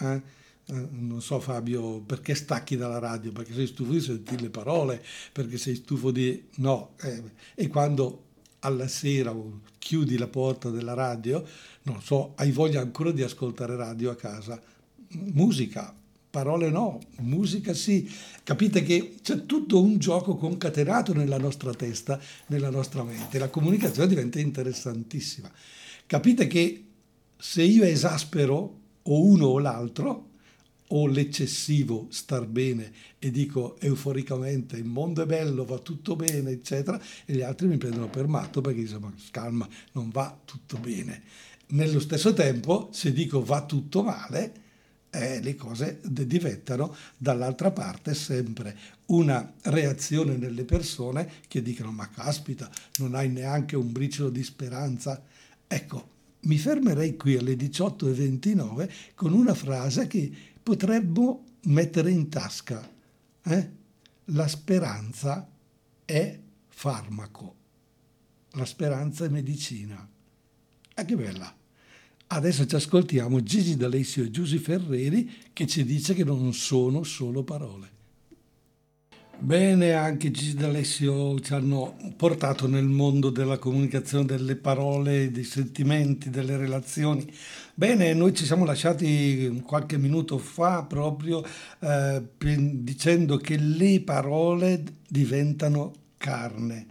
Eh? 0.00 0.38
Eh, 0.66 0.88
non 0.90 1.20
so 1.20 1.40
Fabio, 1.40 2.00
perché 2.00 2.34
stacchi 2.34 2.76
dalla 2.76 2.98
radio? 2.98 3.32
Perché 3.32 3.52
sei 3.54 3.66
stufo 3.66 3.92
di 3.92 4.00
sentire 4.00 4.42
le 4.42 4.50
parole, 4.50 5.02
perché 5.32 5.58
sei 5.58 5.74
stufo 5.74 6.10
di... 6.10 6.48
no, 6.56 6.94
eh, 7.02 7.22
e 7.54 7.66
quando 7.68 8.24
alla 8.60 8.88
sera 8.88 9.34
chiudi 9.78 10.16
la 10.16 10.28
porta 10.28 10.70
della 10.70 10.94
radio, 10.94 11.44
non 11.82 12.00
so, 12.02 12.34
hai 12.36 12.52
voglia 12.52 12.80
ancora 12.80 13.10
di 13.10 13.22
ascoltare 13.22 13.74
radio 13.74 14.10
a 14.10 14.16
casa? 14.16 14.60
Musica, 15.32 15.92
parole 16.30 16.70
no, 16.70 17.00
musica 17.20 17.74
sì. 17.74 18.08
Capite 18.44 18.82
che 18.84 19.16
c'è 19.22 19.46
tutto 19.46 19.82
un 19.82 19.98
gioco 19.98 20.36
concatenato 20.36 21.12
nella 21.12 21.38
nostra 21.38 21.74
testa, 21.74 22.20
nella 22.46 22.70
nostra 22.70 23.02
mente. 23.02 23.38
La 23.38 23.48
comunicazione 23.48 24.08
diventa 24.08 24.38
interessantissima. 24.38 25.50
Capite 26.06 26.46
che 26.46 26.84
se 27.36 27.62
io 27.62 27.82
esaspero 27.82 28.79
o 29.02 29.24
uno 29.24 29.46
o 29.46 29.58
l'altro, 29.58 30.28
o 30.92 31.06
l'eccessivo 31.06 32.06
star 32.10 32.46
bene 32.46 32.92
e 33.18 33.30
dico 33.30 33.78
euforicamente 33.80 34.76
il 34.76 34.84
mondo 34.84 35.22
è 35.22 35.26
bello, 35.26 35.64
va 35.64 35.78
tutto 35.78 36.16
bene, 36.16 36.50
eccetera, 36.50 37.00
e 37.24 37.34
gli 37.34 37.42
altri 37.42 37.66
mi 37.66 37.76
prendono 37.76 38.08
per 38.08 38.26
matto 38.26 38.60
perché 38.60 38.82
dicono 38.82 39.14
calma, 39.30 39.68
non 39.92 40.10
va 40.10 40.36
tutto 40.44 40.78
bene. 40.78 41.22
Nello 41.68 42.00
stesso 42.00 42.32
tempo, 42.32 42.88
se 42.92 43.12
dico 43.12 43.44
va 43.44 43.64
tutto 43.64 44.02
male, 44.02 44.68
eh, 45.10 45.40
le 45.40 45.54
cose 45.54 46.00
diventano 46.02 46.94
dall'altra 47.16 47.70
parte 47.70 48.14
sempre 48.14 48.76
una 49.06 49.54
reazione 49.62 50.36
nelle 50.36 50.64
persone 50.64 51.28
che 51.46 51.62
dicono 51.62 51.92
ma 51.92 52.08
caspita, 52.08 52.70
non 52.98 53.14
hai 53.14 53.28
neanche 53.28 53.76
un 53.76 53.92
briciolo 53.92 54.30
di 54.30 54.42
speranza. 54.42 55.22
Ecco, 55.66 56.08
mi 56.42 56.56
fermerei 56.56 57.16
qui 57.16 57.36
alle 57.36 57.54
18.29 57.54 58.90
con 59.14 59.32
una 59.32 59.54
frase 59.54 60.06
che 60.06 60.30
potremmo 60.62 61.44
mettere 61.64 62.10
in 62.10 62.28
tasca. 62.28 62.88
Eh? 63.42 63.70
La 64.26 64.48
speranza 64.48 65.48
è 66.04 66.38
farmaco, 66.68 67.54
la 68.52 68.64
speranza 68.64 69.24
è 69.24 69.28
medicina. 69.28 70.08
Ah, 70.94 71.04
che 71.04 71.16
bella! 71.16 71.54
Adesso 72.32 72.64
ci 72.64 72.76
ascoltiamo 72.76 73.42
Gigi 73.42 73.76
D'Alessio 73.76 74.22
e 74.22 74.30
Giusy 74.30 74.58
Ferreri 74.58 75.48
che 75.52 75.66
ci 75.66 75.84
dice 75.84 76.14
che 76.14 76.22
non 76.22 76.52
sono 76.54 77.02
solo 77.02 77.42
parole. 77.42 77.98
Bene, 79.42 79.94
anche 79.94 80.30
Gigi 80.30 80.54
D'Alessio 80.54 81.40
ci 81.40 81.54
hanno 81.54 81.96
portato 82.14 82.68
nel 82.68 82.84
mondo 82.84 83.30
della 83.30 83.56
comunicazione 83.56 84.26
delle 84.26 84.54
parole, 84.54 85.30
dei 85.30 85.44
sentimenti, 85.44 86.28
delle 86.28 86.58
relazioni. 86.58 87.26
Bene, 87.72 88.12
noi 88.12 88.34
ci 88.34 88.44
siamo 88.44 88.66
lasciati 88.66 89.62
qualche 89.64 89.96
minuto 89.96 90.36
fa 90.36 90.82
proprio 90.82 91.42
eh, 91.78 92.22
dicendo 92.38 93.38
che 93.38 93.56
le 93.56 94.02
parole 94.02 94.84
diventano 95.08 95.94
carne. 96.18 96.86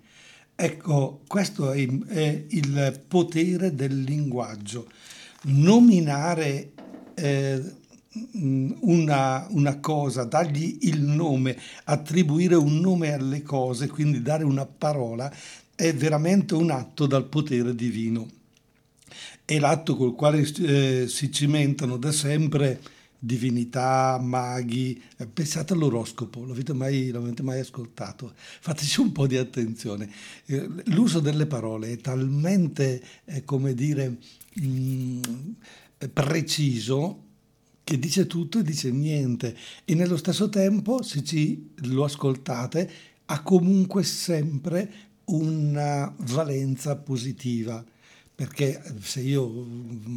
Ecco, 0.56 1.22
questo 1.28 1.72
è, 1.72 1.88
è 2.08 2.46
il 2.50 3.00
potere 3.08 3.76
del 3.76 4.02
linguaggio. 4.02 4.88
Nominare 5.44 6.72
eh, 7.14 7.78
una, 8.12 9.46
una, 9.52 9.80
cosa, 9.80 10.24
dargli 10.24 10.80
il 10.82 11.02
nome, 11.02 11.58
attribuire 11.86 12.56
un 12.56 12.80
nome 12.80 13.14
alle 13.14 13.44
cose, 13.44 13.88
quindi 13.88 14.22
dare 14.22 14.44
una 14.44 14.66
parola, 14.66 15.32
è 15.76 15.94
veramente 15.94 16.56
un 16.56 16.72
atto 16.72 17.06
dal 17.06 17.26
potere 17.26 17.76
divino. 17.76 18.28
È 19.46 19.58
l'atto 19.60 19.96
col 19.96 20.16
quale 20.16 20.42
eh, 20.42 21.06
si 21.08 21.32
cimentano 21.32 21.98
da 21.98 22.12
sempre 22.12 22.82
divinità, 23.18 24.20
maghi. 24.22 25.02
Eh, 25.18 25.28
pensate 25.28 25.74
all'oroscopo, 25.74 26.46
l'avete 26.46 26.74
mai, 26.74 27.12
l'avete 27.12 27.44
mai 27.44 27.60
ascoltato? 27.60 28.34
Fateci 28.36 29.02
un 29.02 29.12
po' 29.12 29.28
di 29.28 29.38
attenzione. 29.38 30.10
Eh, 30.46 30.68
l'uso 30.86 31.20
delle 31.20 31.46
parole 31.46 31.92
è 31.92 31.98
talmente, 31.98 33.02
eh, 33.26 33.44
come 33.44 33.74
dire, 33.74 34.18
mm, 34.62 35.22
preciso 36.14 37.28
che 37.90 37.98
dice 37.98 38.28
tutto 38.28 38.60
e 38.60 38.62
dice 38.62 38.92
niente 38.92 39.58
e 39.84 39.96
nello 39.96 40.16
stesso 40.16 40.48
tempo, 40.48 41.02
se 41.02 41.24
ci 41.24 41.72
lo 41.86 42.04
ascoltate, 42.04 42.92
ha 43.26 43.42
comunque 43.42 44.04
sempre 44.04 44.92
una 45.26 46.14
valenza 46.18 46.96
positiva. 46.98 47.84
Perché 48.36 48.80
se 49.02 49.22
io 49.22 49.66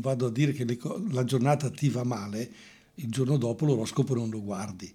vado 0.02 0.26
a 0.26 0.30
dire 0.30 0.52
che 0.52 0.66
la 1.12 1.24
giornata 1.24 1.70
ti 1.70 1.88
va 1.88 2.04
male, 2.04 2.50
il 2.96 3.10
giorno 3.10 3.38
dopo 3.38 3.64
l'oroscopo 3.64 4.14
non 4.14 4.28
lo 4.28 4.42
guardi 4.42 4.94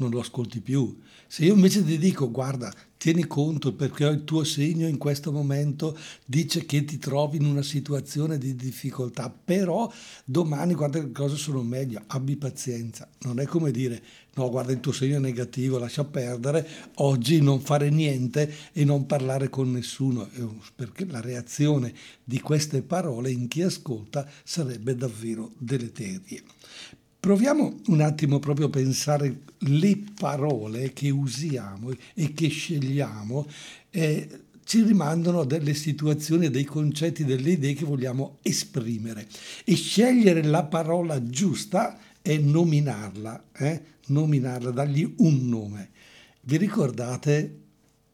non 0.00 0.10
lo 0.10 0.20
ascolti 0.20 0.60
più. 0.60 0.98
Se 1.26 1.44
io 1.44 1.54
invece 1.54 1.84
ti 1.84 1.96
dico, 1.98 2.30
guarda, 2.30 2.74
tieni 2.96 3.26
conto 3.26 3.72
perché 3.72 4.04
il 4.06 4.24
tuo 4.24 4.42
segno 4.42 4.88
in 4.88 4.98
questo 4.98 5.30
momento 5.30 5.96
dice 6.24 6.66
che 6.66 6.84
ti 6.84 6.98
trovi 6.98 7.36
in 7.36 7.44
una 7.44 7.62
situazione 7.62 8.36
di 8.36 8.56
difficoltà, 8.56 9.30
però 9.30 9.90
domani 10.24 10.74
guarda 10.74 10.98
che 10.98 11.12
cose 11.12 11.36
sono 11.36 11.62
meglio, 11.62 12.02
abbi 12.08 12.36
pazienza. 12.36 13.08
Non 13.20 13.38
è 13.38 13.46
come 13.46 13.70
dire, 13.70 14.02
no, 14.34 14.50
guarda 14.50 14.72
il 14.72 14.80
tuo 14.80 14.92
segno 14.92 15.16
è 15.16 15.20
negativo, 15.20 15.78
lascia 15.78 16.04
perdere, 16.04 16.66
oggi 16.96 17.40
non 17.40 17.60
fare 17.60 17.90
niente 17.90 18.52
e 18.72 18.84
non 18.84 19.06
parlare 19.06 19.48
con 19.48 19.70
nessuno, 19.70 20.28
perché 20.74 21.06
la 21.06 21.20
reazione 21.20 21.94
di 22.24 22.40
queste 22.40 22.82
parole 22.82 23.30
in 23.30 23.46
chi 23.48 23.62
ascolta 23.62 24.28
sarebbe 24.42 24.96
davvero 24.96 25.52
deleteria. 25.58 26.42
Proviamo 27.20 27.80
un 27.88 28.00
attimo 28.00 28.38
proprio 28.38 28.66
a 28.66 28.70
pensare 28.70 29.42
le 29.58 30.02
parole 30.18 30.94
che 30.94 31.10
usiamo 31.10 31.92
e 32.14 32.32
che 32.32 32.48
scegliamo. 32.48 33.46
Eh, 33.90 34.40
ci 34.64 34.82
rimandano 34.82 35.40
a 35.40 35.44
delle 35.44 35.74
situazioni, 35.74 36.46
a 36.46 36.50
dei 36.50 36.64
concetti, 36.64 37.26
delle 37.26 37.50
idee 37.50 37.74
che 37.74 37.84
vogliamo 37.84 38.38
esprimere. 38.40 39.26
E 39.64 39.74
scegliere 39.74 40.42
la 40.42 40.64
parola 40.64 41.22
giusta 41.28 41.98
è 42.22 42.38
nominarla, 42.38 43.44
eh? 43.52 43.82
nominarla, 44.06 44.70
dargli 44.70 45.14
un 45.18 45.46
nome. 45.46 45.90
Vi 46.40 46.56
ricordate 46.56 47.58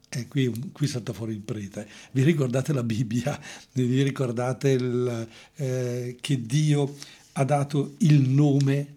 eh, 0.09 0.27
qui, 0.27 0.71
qui 0.73 0.87
salta 0.89 1.13
fuori 1.13 1.33
il 1.33 1.41
prete. 1.41 1.87
Vi 2.11 2.25
ricordate 2.25 2.73
la 2.73 2.83
Bibbia? 2.83 3.39
Vi 3.73 4.03
ricordate 4.03 4.71
il, 4.71 5.29
eh, 5.57 6.17
che 6.21 6.45
Dio 6.45 6.97
ha 7.39 7.45
dato 7.45 7.95
il 7.99 8.29
nome 8.29 8.95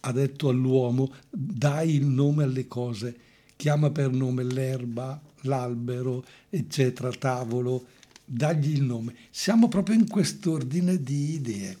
ha 0.00 0.12
detto 0.12 0.48
all'uomo 0.48 1.12
dai 1.28 1.94
il 1.94 2.06
nome 2.06 2.44
alle 2.44 2.66
cose, 2.66 3.14
chiama 3.56 3.90
per 3.90 4.10
nome 4.10 4.44
l'erba, 4.44 5.20
l'albero, 5.42 6.24
eccetera, 6.48 7.10
tavolo, 7.10 7.86
dagli 8.24 8.70
il 8.70 8.82
nome. 8.82 9.14
Siamo 9.30 9.68
proprio 9.68 9.96
in 9.96 10.08
quest'ordine 10.08 11.02
di 11.02 11.34
idee. 11.34 11.76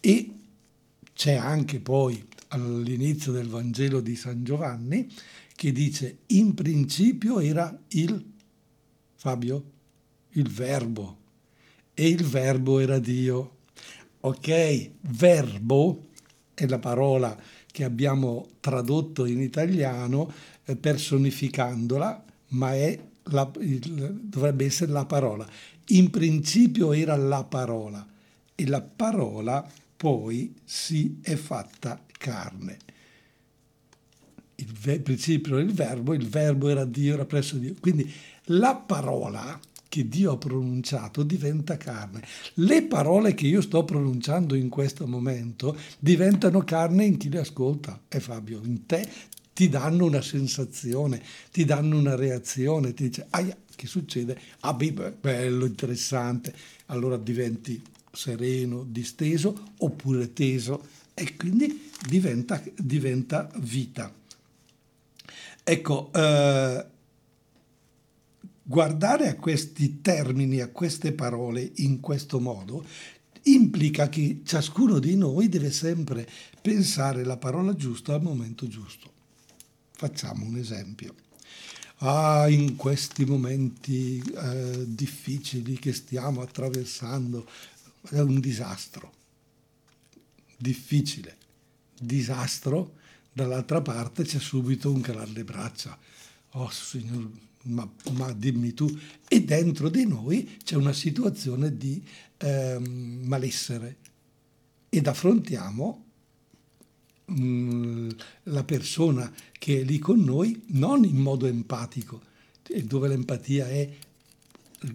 E 0.00 0.30
c'è 1.12 1.34
anche 1.34 1.80
poi 1.80 2.24
all'inizio 2.48 3.32
del 3.32 3.48
Vangelo 3.48 4.00
di 4.00 4.14
San 4.14 4.44
Giovanni 4.44 5.10
che 5.56 5.72
dice 5.72 6.18
in 6.26 6.54
principio 6.54 7.40
era 7.40 7.76
il 7.88 8.24
Fabio, 9.14 9.64
il 10.32 10.48
verbo 10.48 11.16
e 11.94 12.08
il 12.08 12.22
verbo 12.22 12.78
era 12.78 13.00
Dio. 13.00 13.55
Ok, 14.26 14.90
verbo 15.02 16.08
è 16.52 16.66
la 16.66 16.80
parola 16.80 17.38
che 17.70 17.84
abbiamo 17.84 18.48
tradotto 18.58 19.24
in 19.24 19.40
italiano 19.40 20.32
eh, 20.64 20.74
personificandola, 20.74 22.24
ma 22.48 22.72
la, 23.22 23.52
il, 23.60 24.18
dovrebbe 24.20 24.64
essere 24.64 24.90
la 24.90 25.04
parola. 25.04 25.48
In 25.90 26.10
principio 26.10 26.92
era 26.92 27.14
la 27.14 27.44
parola 27.44 28.04
e 28.56 28.66
la 28.66 28.82
parola 28.82 29.64
poi 29.96 30.56
si 30.64 31.20
è 31.22 31.36
fatta 31.36 32.02
carne. 32.18 32.78
Il 34.56 35.02
principio 35.02 35.54
era 35.58 35.64
il 35.64 35.72
verbo, 35.72 36.14
il 36.14 36.26
verbo 36.26 36.68
era 36.68 36.84
Dio, 36.84 37.14
era 37.14 37.26
presso 37.26 37.58
Dio. 37.58 37.76
Quindi 37.78 38.12
la 38.46 38.74
parola 38.74 39.56
che 39.88 40.08
Dio 40.08 40.32
ha 40.32 40.36
pronunciato 40.36 41.22
diventa 41.22 41.76
carne. 41.76 42.22
Le 42.54 42.82
parole 42.82 43.34
che 43.34 43.46
io 43.46 43.60
sto 43.60 43.84
pronunciando 43.84 44.54
in 44.54 44.68
questo 44.68 45.06
momento 45.06 45.76
diventano 45.98 46.60
carne 46.64 47.04
in 47.04 47.16
chi 47.16 47.30
le 47.30 47.40
ascolta. 47.40 48.00
E 48.08 48.20
Fabio, 48.20 48.60
in 48.64 48.86
te 48.86 49.08
ti 49.52 49.68
danno 49.68 50.04
una 50.04 50.20
sensazione, 50.20 51.22
ti 51.50 51.64
danno 51.64 51.96
una 51.96 52.14
reazione, 52.14 52.92
ti 52.92 53.04
dice, 53.08 53.26
aia, 53.30 53.56
che 53.74 53.86
succede? 53.86 54.38
Ah, 54.60 54.74
bello, 54.74 55.64
interessante. 55.64 56.54
Allora 56.86 57.16
diventi 57.16 57.80
sereno, 58.12 58.84
disteso 58.88 59.72
oppure 59.78 60.32
teso 60.32 60.84
e 61.14 61.36
quindi 61.36 61.90
diventa, 62.06 62.62
diventa 62.76 63.50
vita. 63.56 64.12
Ecco, 65.62 66.10
eh, 66.12 66.84
guardare 68.68 69.28
a 69.28 69.36
questi 69.36 70.00
termini, 70.00 70.60
a 70.60 70.68
queste 70.68 71.12
parole 71.12 71.70
in 71.76 72.00
questo 72.00 72.40
modo, 72.40 72.84
implica 73.44 74.08
che 74.08 74.40
ciascuno 74.44 74.98
di 74.98 75.14
noi 75.14 75.48
deve 75.48 75.70
sempre 75.70 76.28
pensare 76.60 77.24
la 77.24 77.36
parola 77.36 77.76
giusta 77.76 78.14
al 78.14 78.22
momento 78.22 78.66
giusto. 78.66 79.12
Facciamo 79.92 80.44
un 80.44 80.56
esempio. 80.56 81.14
Ah, 81.98 82.48
in 82.48 82.74
questi 82.74 83.24
momenti 83.24 84.18
eh, 84.18 84.84
difficili 84.86 85.78
che 85.78 85.92
stiamo 85.92 86.42
attraversando 86.42 87.48
è 88.10 88.18
un 88.18 88.40
disastro. 88.40 89.12
Difficile. 90.58 91.36
Disastro, 91.98 92.96
dall'altra 93.32 93.80
parte 93.80 94.24
c'è 94.24 94.40
subito 94.40 94.90
un 94.90 95.00
calar 95.00 95.30
le 95.30 95.44
braccia. 95.44 95.96
Oh, 96.50 96.70
signor 96.70 97.30
ma, 97.66 97.90
ma, 98.12 98.32
dimmi 98.32 98.74
tu, 98.74 98.88
e 99.28 99.44
dentro 99.44 99.88
di 99.88 100.06
noi 100.06 100.56
c'è 100.62 100.76
una 100.76 100.92
situazione 100.92 101.76
di 101.76 102.02
eh, 102.38 102.78
malessere. 102.78 103.96
Ed 104.88 105.06
affrontiamo 105.06 106.04
mm, 107.30 108.10
la 108.44 108.64
persona 108.64 109.32
che 109.52 109.80
è 109.80 109.84
lì 109.84 109.98
con 109.98 110.20
noi 110.20 110.62
non 110.68 111.04
in 111.04 111.16
modo 111.16 111.46
empatico, 111.46 112.22
dove 112.84 113.08
l'empatia 113.08 113.68
è 113.68 113.90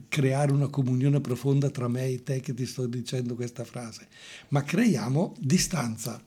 creare 0.08 0.52
una 0.52 0.68
comunione 0.68 1.22
profonda 1.22 1.70
tra 1.70 1.88
me 1.88 2.08
e 2.08 2.24
te 2.24 2.40
che 2.40 2.54
ti 2.54 2.66
sto 2.66 2.86
dicendo 2.86 3.36
questa 3.36 3.64
frase, 3.64 4.08
ma 4.50 4.64
creiamo 4.64 5.36
distanza 5.40 6.22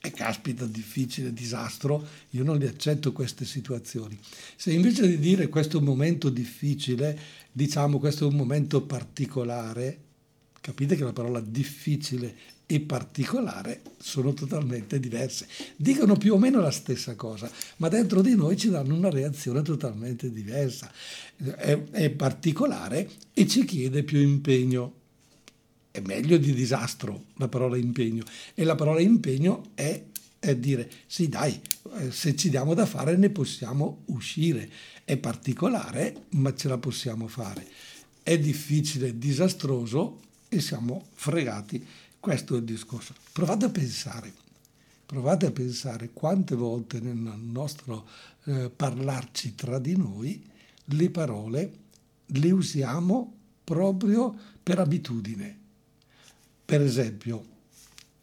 e 0.00 0.10
caspita, 0.12 0.64
difficile, 0.64 1.32
disastro, 1.32 2.06
io 2.30 2.44
non 2.44 2.56
li 2.56 2.66
accetto 2.66 3.12
queste 3.12 3.44
situazioni. 3.44 4.18
Se 4.56 4.72
invece 4.72 5.08
di 5.08 5.18
dire 5.18 5.48
questo 5.48 5.76
è 5.76 5.80
un 5.80 5.86
momento 5.86 6.30
difficile, 6.30 7.18
diciamo 7.50 7.98
questo 7.98 8.24
è 8.24 8.28
un 8.28 8.36
momento 8.36 8.82
particolare, 8.82 9.98
capite 10.60 10.94
che 10.94 11.04
la 11.04 11.12
parola 11.12 11.40
difficile 11.40 12.56
e 12.70 12.80
particolare 12.80 13.80
sono 13.98 14.34
totalmente 14.34 15.00
diverse. 15.00 15.48
Dicono 15.74 16.16
più 16.16 16.34
o 16.34 16.38
meno 16.38 16.60
la 16.60 16.70
stessa 16.70 17.14
cosa, 17.14 17.50
ma 17.78 17.88
dentro 17.88 18.20
di 18.20 18.36
noi 18.36 18.56
ci 18.56 18.68
danno 18.68 18.94
una 18.94 19.10
reazione 19.10 19.62
totalmente 19.62 20.30
diversa. 20.30 20.92
È, 21.36 21.82
è 21.90 22.10
particolare 22.10 23.08
e 23.32 23.46
ci 23.48 23.64
chiede 23.64 24.02
più 24.02 24.20
impegno 24.20 24.97
è 25.98 26.02
meglio 26.04 26.38
di 26.38 26.52
disastro 26.52 27.26
la 27.34 27.48
parola 27.48 27.76
impegno 27.76 28.24
e 28.54 28.64
la 28.64 28.74
parola 28.74 29.00
impegno 29.00 29.70
è 29.74 30.02
è 30.40 30.54
dire 30.56 30.88
sì 31.06 31.28
dai, 31.28 31.60
eh, 31.96 32.12
se 32.12 32.36
ci 32.36 32.48
diamo 32.48 32.74
da 32.74 32.86
fare 32.86 33.16
ne 33.16 33.30
possiamo 33.30 34.02
uscire. 34.06 34.70
È 35.04 35.16
particolare, 35.16 36.26
ma 36.30 36.54
ce 36.54 36.68
la 36.68 36.78
possiamo 36.78 37.28
fare. 37.28 37.66
È 38.22 38.38
difficile, 38.38 39.18
disastroso 39.18 40.20
e 40.48 40.60
siamo 40.60 41.06
fregati. 41.14 41.84
Questo 42.20 42.54
è 42.54 42.58
il 42.58 42.64
discorso. 42.64 43.14
Provate 43.32 43.66
a 43.66 43.70
pensare, 43.70 44.32
provate 45.06 45.46
a 45.46 45.50
pensare 45.50 46.10
quante 46.12 46.54
volte 46.54 47.00
nel 47.00 47.16
nostro 47.16 48.06
eh, 48.44 48.70
parlarci 48.74 49.54
tra 49.54 49.78
di 49.78 49.96
noi 49.96 50.44
le 50.84 51.10
parole 51.10 51.72
le 52.26 52.50
usiamo 52.50 53.34
proprio 53.64 54.34
per 54.62 54.78
abitudine. 54.78 55.57
Per 56.68 56.82
esempio, 56.82 57.46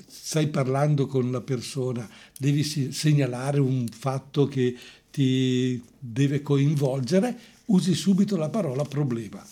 stai 0.06 0.50
parlando 0.50 1.08
con 1.08 1.32
la 1.32 1.42
persona, 1.42 2.08
devi 2.38 2.62
segnalare 2.62 3.60
un 3.60 3.88
fatto 3.88 4.46
che 4.46 4.78
ti 5.10 5.84
deve 5.98 6.44
coinvolgere, 6.44 7.40
usi 7.66 7.96
subito 7.96 8.38
la 8.38 8.50
parola 8.50 8.84
problema. 8.84 9.44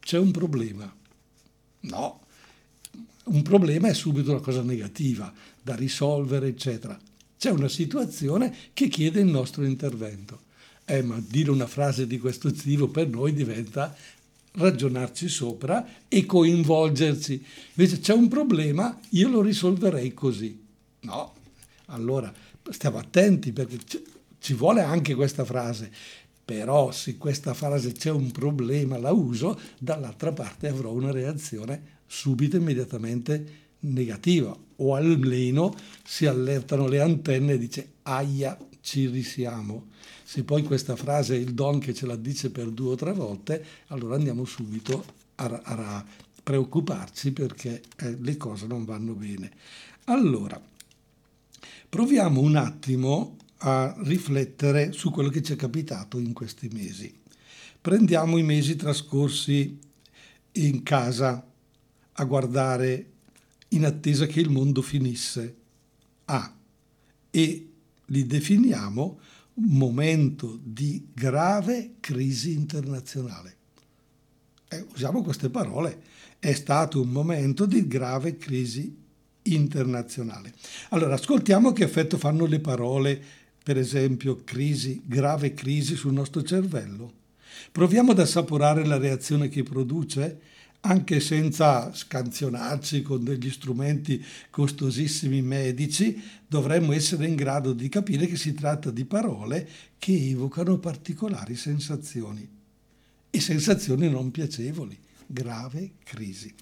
C'è 0.00 0.18
un 0.18 0.32
problema. 0.32 0.94
No, 1.80 2.20
un 3.24 3.40
problema 3.40 3.88
è 3.88 3.94
subito 3.94 4.32
una 4.32 4.40
cosa 4.40 4.60
negativa 4.60 5.32
da 5.62 5.74
risolvere, 5.74 6.48
eccetera. 6.48 7.00
C'è 7.38 7.48
una 7.48 7.68
situazione 7.68 8.54
che 8.74 8.88
chiede 8.88 9.20
il 9.20 9.28
nostro 9.28 9.64
intervento. 9.64 10.40
Eh, 10.84 11.00
ma 11.00 11.18
dire 11.26 11.50
una 11.50 11.66
frase 11.66 12.06
di 12.06 12.18
questo 12.18 12.52
tipo 12.52 12.88
per 12.88 13.08
noi 13.08 13.32
diventa 13.32 13.96
ragionarci 14.52 15.28
sopra 15.28 15.86
e 16.08 16.26
coinvolgerci. 16.26 17.44
Invece 17.74 18.00
c'è 18.00 18.12
un 18.12 18.28
problema, 18.28 18.98
io 19.10 19.28
lo 19.28 19.40
risolverei 19.40 20.12
così. 20.14 20.60
No, 21.00 21.34
allora 21.86 22.32
stiamo 22.70 22.98
attenti 22.98 23.52
perché 23.52 23.78
ci 24.38 24.54
vuole 24.54 24.82
anche 24.82 25.14
questa 25.14 25.44
frase. 25.44 25.90
Però 26.44 26.90
se 26.90 27.16
questa 27.18 27.54
frase 27.54 27.92
c'è 27.92 28.10
un 28.10 28.30
problema, 28.30 28.98
la 28.98 29.12
uso, 29.12 29.58
dall'altra 29.78 30.32
parte 30.32 30.68
avrò 30.68 30.90
una 30.90 31.12
reazione 31.12 32.00
subito, 32.06 32.56
immediatamente 32.56 33.60
negativa 33.80 34.54
o 34.76 34.94
almeno 34.94 35.74
si 36.04 36.26
allertano 36.26 36.88
le 36.88 37.00
antenne 37.00 37.52
e 37.52 37.58
dice 37.58 37.92
aia, 38.02 38.58
ci 38.82 39.06
risiamo. 39.06 39.86
Se 40.22 40.44
poi 40.44 40.62
questa 40.62 40.96
frase 40.96 41.34
è 41.34 41.38
il 41.38 41.54
don 41.54 41.78
che 41.78 41.94
ce 41.94 42.04
la 42.04 42.16
dice 42.16 42.50
per 42.50 42.68
due 42.68 42.92
o 42.92 42.96
tre 42.96 43.12
volte, 43.12 43.64
allora 43.86 44.16
andiamo 44.16 44.44
subito 44.44 45.04
a, 45.36 45.60
a 45.64 46.04
preoccuparci 46.42 47.32
perché 47.32 47.82
eh, 47.96 48.16
le 48.20 48.36
cose 48.36 48.66
non 48.66 48.84
vanno 48.84 49.14
bene. 49.14 49.50
Allora, 50.04 50.60
proviamo 51.88 52.40
un 52.40 52.56
attimo 52.56 53.36
a 53.58 53.94
riflettere 53.98 54.92
su 54.92 55.10
quello 55.10 55.28
che 55.28 55.42
ci 55.42 55.52
è 55.52 55.56
capitato 55.56 56.18
in 56.18 56.32
questi 56.32 56.68
mesi. 56.72 57.20
Prendiamo 57.80 58.36
i 58.36 58.42
mesi 58.42 58.74
trascorsi 58.76 59.78
in 60.52 60.82
casa 60.82 61.46
a 62.12 62.24
guardare 62.24 63.06
in 63.68 63.84
attesa 63.84 64.26
che 64.26 64.40
il 64.40 64.50
mondo 64.50 64.82
finisse. 64.82 65.56
Ah, 66.24 66.52
e 67.30 67.71
li 68.12 68.26
definiamo 68.26 69.18
momento 69.54 70.58
di 70.62 71.08
grave 71.12 71.94
crisi 72.00 72.52
internazionale. 72.52 73.56
Eh, 74.68 74.86
usiamo 74.94 75.22
queste 75.22 75.50
parole, 75.50 76.00
è 76.38 76.52
stato 76.52 77.00
un 77.00 77.08
momento 77.08 77.66
di 77.66 77.86
grave 77.86 78.36
crisi 78.36 78.96
internazionale. 79.42 80.54
Allora, 80.90 81.14
ascoltiamo 81.14 81.72
che 81.72 81.84
effetto 81.84 82.16
fanno 82.16 82.46
le 82.46 82.60
parole, 82.60 83.22
per 83.62 83.76
esempio, 83.76 84.42
crisi, 84.44 85.02
grave 85.04 85.52
crisi 85.52 85.94
sul 85.96 86.12
nostro 86.12 86.42
cervello. 86.42 87.20
Proviamo 87.70 88.12
ad 88.12 88.18
assaporare 88.18 88.86
la 88.86 88.96
reazione 88.96 89.48
che 89.48 89.62
produce 89.62 90.40
anche 90.84 91.20
senza 91.20 91.94
scanzionarci 91.94 93.02
con 93.02 93.22
degli 93.22 93.50
strumenti 93.50 94.24
costosissimi 94.50 95.40
medici, 95.40 96.20
dovremmo 96.46 96.92
essere 96.92 97.26
in 97.26 97.36
grado 97.36 97.72
di 97.72 97.88
capire 97.88 98.26
che 98.26 98.36
si 98.36 98.52
tratta 98.52 98.90
di 98.90 99.04
parole 99.04 99.68
che 99.98 100.30
evocano 100.30 100.78
particolari 100.78 101.54
sensazioni. 101.54 102.48
E 103.30 103.40
sensazioni 103.40 104.10
non 104.10 104.32
piacevoli, 104.32 104.98
grave 105.26 105.92
crisi. 106.02 106.52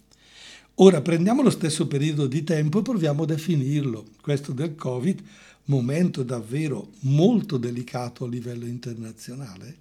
Ora 0.77 1.01
prendiamo 1.01 1.43
lo 1.43 1.51
stesso 1.51 1.87
periodo 1.87 2.27
di 2.27 2.45
tempo 2.45 2.81
e 2.81 2.83
proviamo 2.83 3.23
a 3.23 3.27
definirlo, 3.27 4.07
questo 4.21 4.53
del 4.53 4.75
Covid, 4.75 5.23
momento 5.65 6.23
davvero 6.23 6.91
molto 7.01 7.57
delicato 7.57 8.25
a 8.25 8.29
livello 8.29 8.67
internazionale, 8.67 9.77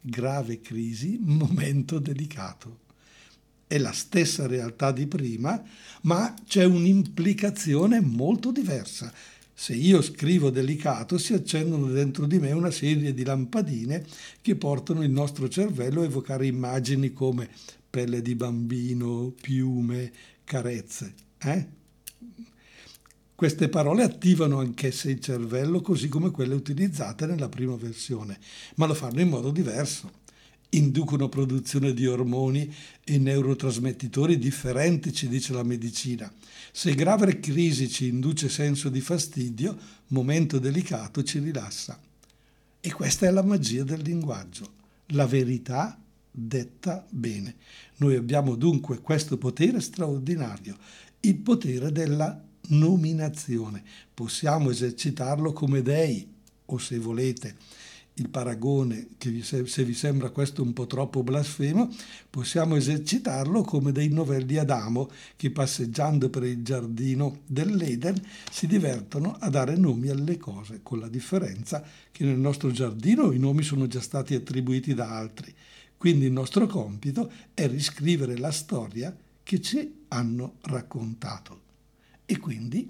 grave 0.00 0.60
crisi, 0.60 1.18
momento 1.20 1.98
delicato 1.98 2.82
è 3.74 3.78
la 3.78 3.90
stessa 3.90 4.46
realtà 4.46 4.92
di 4.92 5.08
prima, 5.08 5.60
ma 6.02 6.32
c'è 6.46 6.62
un'implicazione 6.64 8.00
molto 8.00 8.52
diversa. 8.52 9.12
Se 9.52 9.74
io 9.74 10.00
scrivo 10.00 10.50
delicato, 10.50 11.18
si 11.18 11.32
accendono 11.32 11.88
dentro 11.88 12.26
di 12.26 12.38
me 12.38 12.52
una 12.52 12.70
serie 12.70 13.12
di 13.12 13.24
lampadine 13.24 14.06
che 14.40 14.54
portano 14.54 15.02
il 15.02 15.10
nostro 15.10 15.48
cervello 15.48 16.02
a 16.02 16.04
evocare 16.04 16.46
immagini 16.46 17.12
come 17.12 17.48
pelle 17.90 18.22
di 18.22 18.36
bambino, 18.36 19.34
piume, 19.40 20.12
carezze. 20.44 21.14
Eh? 21.38 21.66
Queste 23.34 23.68
parole 23.68 24.04
attivano 24.04 24.60
anch'esse 24.60 25.10
il 25.10 25.18
cervello 25.18 25.80
così 25.80 26.06
come 26.06 26.30
quelle 26.30 26.54
utilizzate 26.54 27.26
nella 27.26 27.48
prima 27.48 27.74
versione, 27.74 28.38
ma 28.76 28.86
lo 28.86 28.94
fanno 28.94 29.20
in 29.20 29.28
modo 29.28 29.50
diverso 29.50 30.22
inducono 30.76 31.28
produzione 31.28 31.92
di 31.92 32.06
ormoni 32.06 32.72
e 33.04 33.18
neurotrasmettitori 33.18 34.38
differenti, 34.38 35.12
ci 35.12 35.28
dice 35.28 35.52
la 35.52 35.62
medicina. 35.62 36.32
Se 36.72 36.94
grave 36.94 37.40
crisi 37.40 37.88
ci 37.88 38.08
induce 38.08 38.48
senso 38.48 38.88
di 38.88 39.00
fastidio, 39.00 39.76
momento 40.08 40.58
delicato 40.58 41.22
ci 41.22 41.38
rilassa. 41.38 42.00
E 42.80 42.92
questa 42.92 43.26
è 43.26 43.30
la 43.30 43.42
magia 43.42 43.84
del 43.84 44.00
linguaggio, 44.02 44.72
la 45.08 45.26
verità 45.26 45.98
detta 46.30 47.06
bene. 47.08 47.54
Noi 47.98 48.16
abbiamo 48.16 48.56
dunque 48.56 49.00
questo 49.00 49.38
potere 49.38 49.80
straordinario, 49.80 50.76
il 51.20 51.36
potere 51.36 51.92
della 51.92 52.42
nominazione. 52.68 53.82
Possiamo 54.12 54.70
esercitarlo 54.70 55.52
come 55.52 55.82
dei, 55.82 56.26
o 56.66 56.78
se 56.78 56.98
volete, 56.98 57.56
il 58.14 58.28
paragone, 58.28 59.08
che 59.18 59.42
se, 59.42 59.62
vi 59.84 59.94
sembra 59.94 60.30
questo 60.30 60.62
un 60.62 60.72
po' 60.72 60.86
troppo 60.86 61.24
blasfemo, 61.24 61.92
possiamo 62.30 62.76
esercitarlo 62.76 63.62
come 63.62 63.90
dei 63.90 64.08
novelli 64.08 64.56
Adamo 64.56 65.10
che 65.34 65.50
passeggiando 65.50 66.30
per 66.30 66.44
il 66.44 66.62
giardino 66.62 67.40
dell'Eden 67.46 68.20
si 68.50 68.68
divertono 68.68 69.36
a 69.40 69.50
dare 69.50 69.76
nomi 69.76 70.08
alle 70.10 70.36
cose, 70.36 70.80
con 70.82 71.00
la 71.00 71.08
differenza 71.08 71.82
che 72.12 72.24
nel 72.24 72.38
nostro 72.38 72.70
giardino 72.70 73.32
i 73.32 73.38
nomi 73.38 73.62
sono 73.62 73.88
già 73.88 74.00
stati 74.00 74.34
attribuiti 74.34 74.94
da 74.94 75.16
altri. 75.16 75.52
Quindi 75.96 76.26
il 76.26 76.32
nostro 76.32 76.66
compito 76.66 77.32
è 77.52 77.66
riscrivere 77.66 78.36
la 78.36 78.52
storia 78.52 79.16
che 79.42 79.60
ci 79.60 80.04
hanno 80.08 80.56
raccontato. 80.62 81.62
E 82.26 82.38
quindi, 82.38 82.88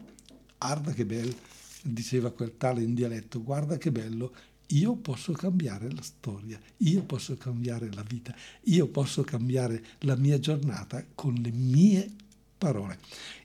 guarda 0.59 0.93
che 0.93 1.07
bello, 1.07 1.35
diceva 1.83 2.31
quel 2.31 2.57
tale 2.57 2.83
in 2.83 2.95
dialetto, 2.95 3.43
guarda 3.43 3.79
che 3.79 3.91
bello 3.91 4.35
io 4.68 4.94
posso 4.96 5.33
cambiare 5.33 5.90
la 5.90 6.03
storia, 6.03 6.59
io 6.79 7.03
posso 7.03 7.37
cambiare 7.37 7.90
la 7.92 8.05
vita, 8.07 8.35
io 8.64 8.87
posso 8.88 9.22
cambiare 9.22 9.83
la 10.00 10.16
mia 10.16 10.38
giornata 10.38 11.05
con 11.14 11.35
le 11.35 11.50
mie 11.50 12.11
parole. 12.57 12.98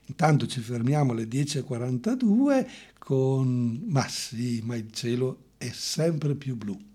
Intanto 0.06 0.46
ci 0.46 0.60
fermiamo 0.60 1.12
alle 1.12 1.24
10.42 1.24 2.66
con 2.98 3.82
Ma 3.88 4.06
sì, 4.08 4.60
ma 4.64 4.76
il 4.76 4.90
cielo 4.92 5.48
è 5.58 5.70
sempre 5.72 6.34
più 6.34 6.56
blu. 6.56 6.88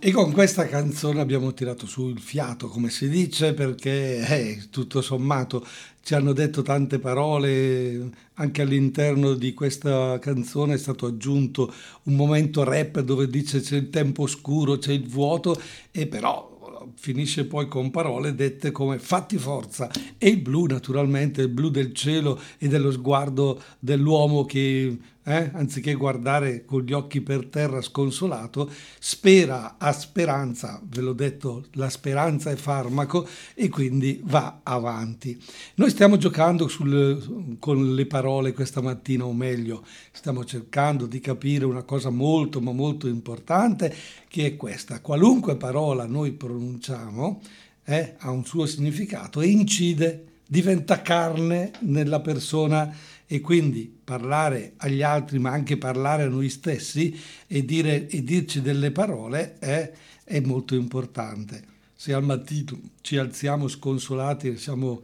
E 0.00 0.12
con 0.12 0.30
questa 0.30 0.68
canzone 0.68 1.20
abbiamo 1.20 1.52
tirato 1.52 1.84
su 1.86 2.08
il 2.08 2.20
fiato, 2.20 2.68
come 2.68 2.88
si 2.88 3.08
dice, 3.08 3.52
perché 3.52 4.18
eh, 4.18 4.68
tutto 4.70 5.00
sommato 5.00 5.66
ci 6.08 6.14
hanno 6.14 6.32
detto 6.32 6.62
tante 6.62 6.98
parole, 6.98 8.08
anche 8.32 8.62
all'interno 8.62 9.34
di 9.34 9.52
questa 9.52 10.18
canzone 10.18 10.72
è 10.72 10.78
stato 10.78 11.04
aggiunto 11.04 11.70
un 12.04 12.14
momento 12.14 12.64
rap 12.64 13.00
dove 13.00 13.28
dice 13.28 13.60
c'è 13.60 13.76
il 13.76 13.90
tempo 13.90 14.22
oscuro, 14.22 14.78
c'è 14.78 14.92
il 14.92 15.06
vuoto, 15.06 15.60
e 15.90 16.06
però 16.06 16.86
finisce 16.94 17.44
poi 17.44 17.68
con 17.68 17.90
parole 17.90 18.34
dette 18.34 18.70
come 18.70 18.98
fatti 18.98 19.36
forza 19.36 19.90
e 20.16 20.30
il 20.30 20.40
blu 20.40 20.64
naturalmente, 20.64 21.42
il 21.42 21.48
blu 21.48 21.68
del 21.68 21.92
cielo 21.92 22.40
e 22.56 22.68
dello 22.68 22.90
sguardo 22.90 23.60
dell'uomo 23.78 24.46
che 24.46 24.96
eh? 25.28 25.50
anziché 25.52 25.92
guardare 25.92 26.64
con 26.64 26.82
gli 26.82 26.92
occhi 26.92 27.20
per 27.20 27.46
terra 27.48 27.82
sconsolato, 27.82 28.70
spera 28.98 29.76
a 29.78 29.92
speranza, 29.92 30.80
ve 30.82 31.02
l'ho 31.02 31.12
detto, 31.12 31.66
la 31.72 31.90
speranza 31.90 32.50
è 32.50 32.56
farmaco 32.56 33.28
e 33.52 33.68
quindi 33.68 34.22
va 34.24 34.60
avanti. 34.62 35.38
Noi 35.74 35.90
stiamo 35.90 36.16
giocando 36.16 36.66
sul, 36.66 37.56
con 37.58 37.94
le 37.94 38.06
parole 38.06 38.54
questa 38.54 38.80
mattina, 38.80 39.26
o 39.26 39.34
meglio, 39.34 39.84
stiamo 40.12 40.44
cercando 40.46 41.04
di 41.04 41.20
capire 41.20 41.66
una 41.66 41.82
cosa 41.82 42.08
molto 42.08 42.62
ma 42.62 42.72
molto 42.72 43.06
importante 43.06 43.94
che 44.28 44.46
è 44.46 44.56
questa. 44.56 45.02
Qualunque 45.02 45.56
parola 45.56 46.06
noi 46.06 46.32
pronunciamo 46.32 47.42
eh, 47.84 48.14
ha 48.18 48.30
un 48.30 48.46
suo 48.46 48.64
significato 48.64 49.42
e 49.42 49.48
incide, 49.48 50.24
diventa 50.46 51.02
carne 51.02 51.72
nella 51.80 52.20
persona 52.20 52.94
e 53.30 53.40
quindi 53.42 53.94
parlare 54.02 54.72
agli 54.78 55.02
altri 55.02 55.38
ma 55.38 55.50
anche 55.50 55.76
parlare 55.76 56.22
a 56.22 56.28
noi 56.28 56.48
stessi 56.48 57.16
e, 57.46 57.62
dire, 57.64 58.08
e 58.08 58.24
dirci 58.24 58.62
delle 58.62 58.90
parole 58.90 59.58
è, 59.58 59.92
è 60.24 60.40
molto 60.40 60.74
importante. 60.74 61.76
Se 61.94 62.14
al 62.14 62.24
mattino 62.24 62.80
ci 63.02 63.18
alziamo 63.18 63.68
sconsolati 63.68 64.56
siamo 64.56 65.02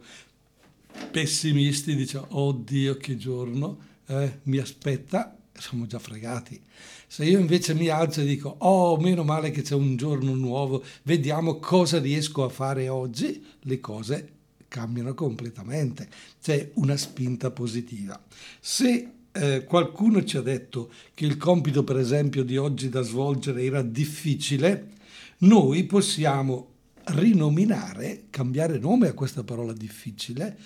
pessimisti, 1.11 1.95
diciamo, 1.95 2.25
oddio 2.29 2.97
che 2.97 3.15
giorno 3.15 3.77
eh, 4.07 4.39
mi 4.43 4.57
aspetta, 4.57 5.37
siamo 5.53 5.85
già 5.85 5.99
fregati. 5.99 6.59
Se 7.07 7.25
io 7.25 7.37
invece 7.37 7.75
mi 7.75 7.89
alzo 7.89 8.21
e 8.21 8.25
dico, 8.25 8.55
oh, 8.59 8.97
meno 8.97 9.23
male 9.23 9.51
che 9.51 9.61
c'è 9.61 9.75
un 9.75 9.97
giorno 9.97 10.33
nuovo, 10.33 10.83
vediamo 11.03 11.59
cosa 11.59 11.99
riesco 11.99 12.43
a 12.43 12.49
fare 12.49 12.89
oggi, 12.89 13.45
le 13.61 13.79
cose 13.79 14.34
cambiano 14.75 15.13
completamente, 15.13 16.09
c'è 16.41 16.71
una 16.73 16.97
spinta 16.97 17.49
positiva. 17.49 18.21
Se 18.59 19.09
eh, 19.31 19.63
qualcuno 19.63 20.21
ci 20.25 20.35
ha 20.35 20.41
detto 20.41 20.91
che 21.13 21.25
il 21.25 21.37
compito, 21.37 21.85
per 21.85 21.97
esempio, 21.97 22.43
di 22.43 22.57
oggi 22.57 22.89
da 22.89 23.01
svolgere 23.01 23.63
era 23.63 23.81
difficile, 23.81 24.91
noi 25.39 25.85
possiamo 25.85 26.73
rinominare, 27.05 28.25
cambiare 28.29 28.77
nome 28.77 29.07
a 29.07 29.13
questa 29.13 29.45
parola 29.45 29.71
difficile 29.71 30.57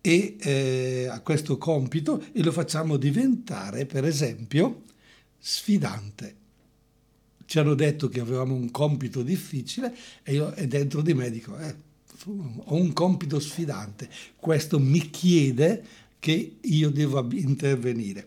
e 0.00 0.36
eh, 0.40 1.08
a 1.10 1.20
questo 1.20 1.58
compito 1.58 2.24
e 2.32 2.42
lo 2.42 2.52
facciamo 2.52 2.96
diventare, 2.96 3.84
per 3.84 4.06
esempio, 4.06 4.84
sfidante. 5.38 6.36
Ci 7.44 7.58
hanno 7.58 7.74
detto 7.74 8.08
che 8.08 8.20
avevamo 8.20 8.54
un 8.54 8.70
compito 8.70 9.22
difficile 9.22 9.94
e 10.22 10.32
io 10.32 10.54
e 10.54 10.66
dentro 10.66 11.02
di 11.02 11.12
me 11.12 11.30
dico, 11.30 11.58
eh, 11.58 11.87
ho 12.26 12.74
un 12.74 12.92
compito 12.92 13.38
sfidante, 13.38 14.08
questo 14.36 14.78
mi 14.78 15.10
chiede 15.10 15.82
che 16.18 16.56
io 16.60 16.90
devo 16.90 17.26
intervenire. 17.32 18.26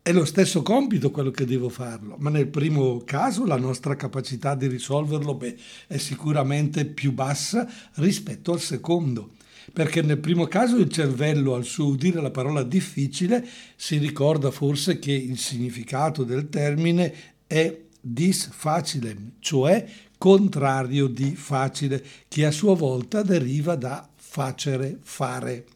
È 0.00 0.12
lo 0.12 0.26
stesso 0.26 0.62
compito 0.62 1.10
quello 1.10 1.30
che 1.30 1.46
devo 1.46 1.70
farlo, 1.70 2.16
ma 2.18 2.28
nel 2.28 2.48
primo 2.48 3.02
caso 3.04 3.46
la 3.46 3.56
nostra 3.56 3.96
capacità 3.96 4.54
di 4.54 4.66
risolverlo 4.66 5.34
beh, 5.34 5.56
è 5.86 5.96
sicuramente 5.96 6.84
più 6.84 7.12
bassa 7.12 7.66
rispetto 7.94 8.52
al 8.52 8.60
secondo, 8.60 9.30
perché 9.72 10.02
nel 10.02 10.18
primo 10.18 10.46
caso 10.46 10.76
il 10.76 10.90
cervello 10.90 11.54
al 11.54 11.64
suo 11.64 11.86
udire 11.86 12.20
la 12.20 12.30
parola 12.30 12.62
difficile 12.62 13.46
si 13.76 13.96
ricorda 13.96 14.50
forse 14.50 14.98
che 14.98 15.12
il 15.12 15.38
significato 15.38 16.22
del 16.22 16.50
termine 16.50 17.14
è 17.46 17.80
dis 17.98 18.50
facile, 18.52 19.16
cioè 19.38 19.86
contrario 20.24 21.06
di 21.06 21.36
facile, 21.36 22.02
che 22.28 22.46
a 22.46 22.50
sua 22.50 22.74
volta 22.74 23.20
deriva 23.20 23.74
da 23.74 24.08
facere, 24.16 24.96
fare. 25.02 25.66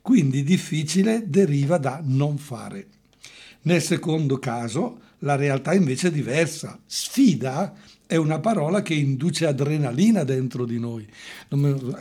Quindi 0.00 0.42
difficile 0.42 1.22
deriva 1.28 1.78
da 1.78 2.02
non 2.02 2.36
fare. 2.36 2.88
Nel 3.62 3.80
secondo 3.80 4.40
caso 4.40 4.98
la 5.20 5.36
realtà 5.36 5.72
invece 5.72 6.08
è 6.08 6.10
diversa. 6.10 6.80
Sfida 6.84 7.76
è 8.04 8.16
una 8.16 8.40
parola 8.40 8.82
che 8.82 8.94
induce 8.94 9.46
adrenalina 9.46 10.24
dentro 10.24 10.66
di 10.66 10.80
noi. 10.80 11.06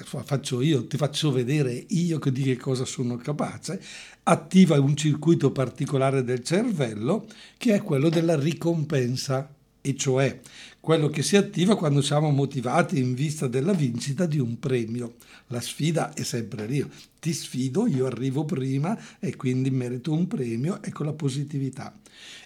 Faccio 0.04 0.62
io, 0.62 0.88
ti 0.88 0.98
faccio 0.98 1.32
vedere 1.32 1.86
io 1.90 2.18
di 2.18 2.42
che 2.42 2.58
cosa 2.58 2.84
sono 2.84 3.16
capace. 3.18 3.80
Attiva 4.24 4.80
un 4.80 4.96
circuito 4.96 5.52
particolare 5.52 6.24
del 6.24 6.44
cervello 6.44 7.28
che 7.60 7.76
è 7.76 7.84
quello 7.84 8.10
della 8.10 8.36
ricompensa 8.36 9.54
e 9.82 9.96
cioè 9.96 10.40
quello 10.82 11.10
che 11.10 11.22
si 11.22 11.38
attiva 11.38 11.78
quando 11.78 12.02
siamo 12.02 12.32
motivati 12.32 12.98
in 12.98 13.14
vista 13.14 13.48
della 13.48 13.72
vincita 13.72 14.26
di 14.26 14.40
un 14.40 14.58
premio. 14.58 15.14
La 15.48 15.62
sfida 15.62 16.12
è 16.14 16.24
sempre 16.24 16.66
lì. 16.66 16.84
Ti 17.20 17.34
sfido, 17.34 17.86
io 17.86 18.08
arrivo 18.08 18.46
prima 18.46 18.98
e 19.20 19.36
quindi 19.36 19.70
merito 19.70 20.12
un 20.12 20.26
premio, 20.28 20.82
ecco 20.82 21.04
la 21.04 21.14
positività. 21.14 21.94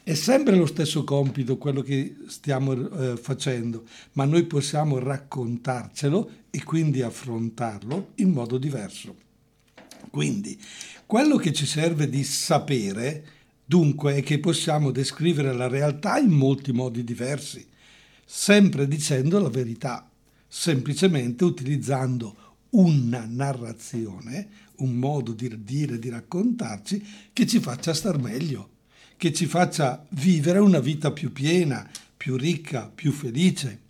È 0.03 0.13
sempre 0.13 0.57
lo 0.57 0.65
stesso 0.65 1.05
compito 1.05 1.57
quello 1.57 1.81
che 1.81 2.17
stiamo 2.27 2.73
eh, 2.73 3.15
facendo, 3.15 3.85
ma 4.13 4.25
noi 4.25 4.43
possiamo 4.43 4.99
raccontarcelo 4.99 6.29
e 6.51 6.61
quindi 6.63 7.01
affrontarlo 7.01 8.11
in 8.15 8.31
modo 8.31 8.57
diverso. 8.57 9.15
Quindi, 10.11 10.59
quello 11.05 11.37
che 11.37 11.53
ci 11.53 11.65
serve 11.65 12.09
di 12.09 12.23
sapere 12.23 13.33
Dunque 13.67 14.17
è 14.17 14.21
che 14.21 14.37
possiamo 14.37 14.91
descrivere 14.91 15.51
la 15.51 15.67
realtà 15.67 16.19
in 16.19 16.29
molti 16.29 16.71
modi 16.71 17.03
diversi, 17.03 17.65
sempre 18.25 18.87
dicendo 18.87 19.39
la 19.39 19.49
verità, 19.49 20.09
semplicemente 20.47 21.43
utilizzando 21.43 22.35
una 22.71 23.25
narrazione, 23.29 24.49
un 24.77 24.95
modo 24.95 25.31
di 25.31 25.63
dire, 25.63 25.99
di 25.99 26.09
raccontarci 26.09 27.05
che 27.31 27.45
ci 27.47 27.59
faccia 27.59 27.93
star 27.93 28.19
meglio, 28.19 28.69
che 29.15 29.31
ci 29.31 29.45
faccia 29.45 30.05
vivere 30.09 30.59
una 30.59 30.79
vita 30.79 31.11
più 31.11 31.31
piena, 31.31 31.89
più 32.17 32.35
ricca, 32.35 32.91
più 32.93 33.11
felice. 33.11 33.81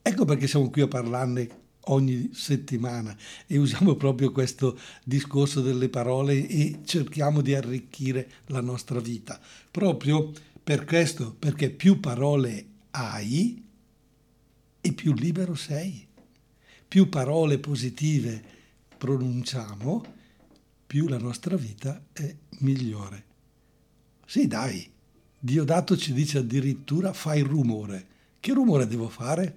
Ecco 0.00 0.24
perché 0.24 0.46
siamo 0.46 0.70
qui 0.70 0.82
a 0.82 0.88
parlarne 0.88 1.64
ogni 1.88 2.30
settimana 2.32 3.14
e 3.46 3.58
usiamo 3.58 3.94
proprio 3.96 4.32
questo 4.32 4.78
discorso 5.04 5.60
delle 5.60 5.88
parole 5.88 6.46
e 6.48 6.80
cerchiamo 6.84 7.40
di 7.40 7.54
arricchire 7.54 8.28
la 8.46 8.60
nostra 8.60 9.00
vita. 9.00 9.38
Proprio 9.70 10.32
per 10.62 10.84
questo, 10.84 11.34
perché 11.38 11.70
più 11.70 12.00
parole 12.00 12.66
hai 12.96 13.62
e 14.80 14.92
più 14.92 15.12
libero 15.12 15.54
sei. 15.54 16.06
Più 16.88 17.08
parole 17.08 17.58
positive 17.58 18.42
pronunciamo, 18.96 20.04
più 20.86 21.08
la 21.08 21.18
nostra 21.18 21.56
vita 21.56 22.02
è 22.12 22.34
migliore. 22.60 23.24
Sì, 24.24 24.46
dai, 24.46 24.88
Diodato 25.38 25.96
ci 25.96 26.12
dice 26.12 26.38
addirittura 26.38 27.12
fai 27.12 27.42
rumore. 27.42 28.06
Che 28.40 28.52
rumore 28.52 28.86
devo 28.86 29.08
fare? 29.08 29.56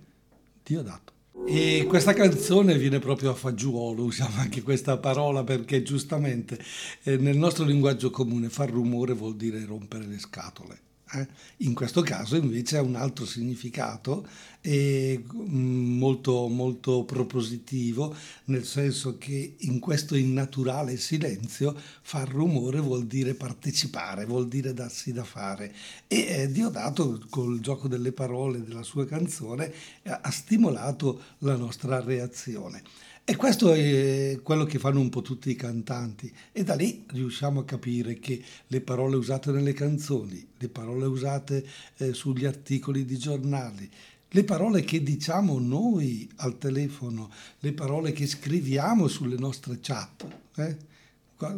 Diodato. 0.63 1.13
E 1.47 1.85
questa 1.87 2.13
canzone 2.13 2.77
viene 2.77 2.99
proprio 2.99 3.31
a 3.31 3.33
fagiolo, 3.33 4.03
usiamo 4.03 4.37
anche 4.37 4.61
questa 4.61 4.97
parola 4.97 5.43
perché 5.43 5.81
giustamente 5.81 6.59
eh, 7.03 7.17
nel 7.17 7.37
nostro 7.37 7.63
linguaggio 7.63 8.11
comune 8.11 8.49
far 8.49 8.69
rumore 8.69 9.13
vuol 9.13 9.35
dire 9.35 9.65
rompere 9.65 10.05
le 10.05 10.19
scatole. 10.19 10.87
Eh? 11.13 11.27
In 11.57 11.73
questo 11.73 12.01
caso 12.01 12.35
invece 12.35 12.77
ha 12.77 12.81
un 12.81 12.95
altro 12.95 13.25
significato 13.25 14.27
e 14.61 15.23
mm, 15.33 15.97
molto, 15.97 16.47
molto 16.47 17.03
propositivo, 17.03 18.15
nel 18.45 18.63
senso 18.63 19.17
che 19.17 19.55
in 19.57 19.79
questo 19.79 20.15
innaturale 20.15 20.97
silenzio 20.97 21.75
far 22.01 22.27
rumore 22.29 22.79
vuol 22.79 23.05
dire 23.05 23.33
partecipare, 23.33 24.25
vuol 24.25 24.47
dire 24.47 24.73
darsi 24.73 25.11
da 25.11 25.23
fare. 25.23 25.73
E 26.07 26.25
eh, 26.29 26.51
Diodato 26.51 27.25
col 27.29 27.59
gioco 27.59 27.87
delle 27.87 28.11
parole 28.11 28.63
della 28.63 28.83
sua 28.83 29.05
canzone 29.05 29.73
ha 30.03 30.31
stimolato 30.31 31.21
la 31.39 31.55
nostra 31.55 31.99
reazione. 32.01 32.83
E 33.29 33.35
questo 33.35 33.73
è 33.73 34.39
quello 34.41 34.63
che 34.63 34.79
fanno 34.79 34.99
un 34.99 35.09
po' 35.09 35.21
tutti 35.21 35.51
i 35.51 35.55
cantanti 35.55 36.33
e 36.51 36.63
da 36.63 36.73
lì 36.73 37.05
riusciamo 37.09 37.59
a 37.59 37.63
capire 37.63 38.17
che 38.17 38.41
le 38.65 38.81
parole 38.81 39.17
usate 39.17 39.51
nelle 39.51 39.73
canzoni, 39.73 40.43
le 40.57 40.67
parole 40.67 41.05
usate 41.05 41.63
eh, 41.97 42.13
sugli 42.13 42.45
articoli 42.45 43.05
di 43.05 43.19
giornali, 43.19 43.87
le 44.29 44.43
parole 44.43 44.81
che 44.81 45.03
diciamo 45.03 45.59
noi 45.59 46.27
al 46.37 46.57
telefono, 46.57 47.29
le 47.59 47.71
parole 47.73 48.13
che 48.13 48.25
scriviamo 48.25 49.07
sulle 49.07 49.37
nostre 49.37 49.77
chat, 49.79 50.25
eh? 50.55 50.77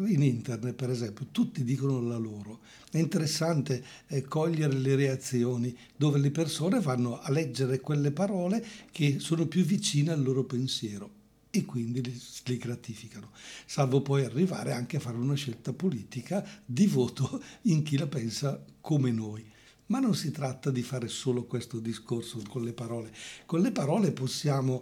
in 0.07 0.23
internet 0.23 0.73
per 0.73 0.89
esempio, 0.89 1.27
tutti 1.31 1.63
dicono 1.63 2.01
la 2.01 2.17
loro. 2.17 2.59
È 2.91 2.97
interessante 2.97 3.81
eh, 4.07 4.23
cogliere 4.23 4.73
le 4.73 4.97
reazioni 4.97 5.73
dove 5.95 6.19
le 6.19 6.31
persone 6.31 6.81
vanno 6.81 7.21
a 7.21 7.31
leggere 7.31 7.79
quelle 7.79 8.11
parole 8.11 8.61
che 8.91 9.19
sono 9.19 9.45
più 9.45 9.63
vicine 9.63 10.11
al 10.11 10.21
loro 10.21 10.43
pensiero 10.43 11.19
e 11.51 11.65
quindi 11.65 12.01
li, 12.01 12.21
li, 12.45 12.57
gratificano, 12.57 13.31
salvo 13.65 14.01
poi 14.01 14.23
arrivare 14.23 14.71
anche 14.71 14.97
a 14.97 14.99
fare 15.01 15.17
una 15.17 15.35
scelta 15.35 15.73
politica 15.73 16.43
di 16.65 16.87
voto 16.87 17.43
in 17.63 17.83
chi 17.83 17.97
la 17.97 18.07
pensa 18.07 18.63
come 18.79 19.11
noi. 19.11 19.45
Ma 19.87 19.99
non 19.99 20.15
si 20.15 20.31
tratta 20.31 20.71
di 20.71 20.81
fare 20.81 21.09
solo 21.09 21.43
questo 21.43 21.79
discorso 21.79 22.41
con 22.47 22.63
le 22.63 22.71
parole. 22.71 23.11
Con 23.45 23.59
le 23.59 23.73
parole 23.73 24.13
possiamo 24.13 24.81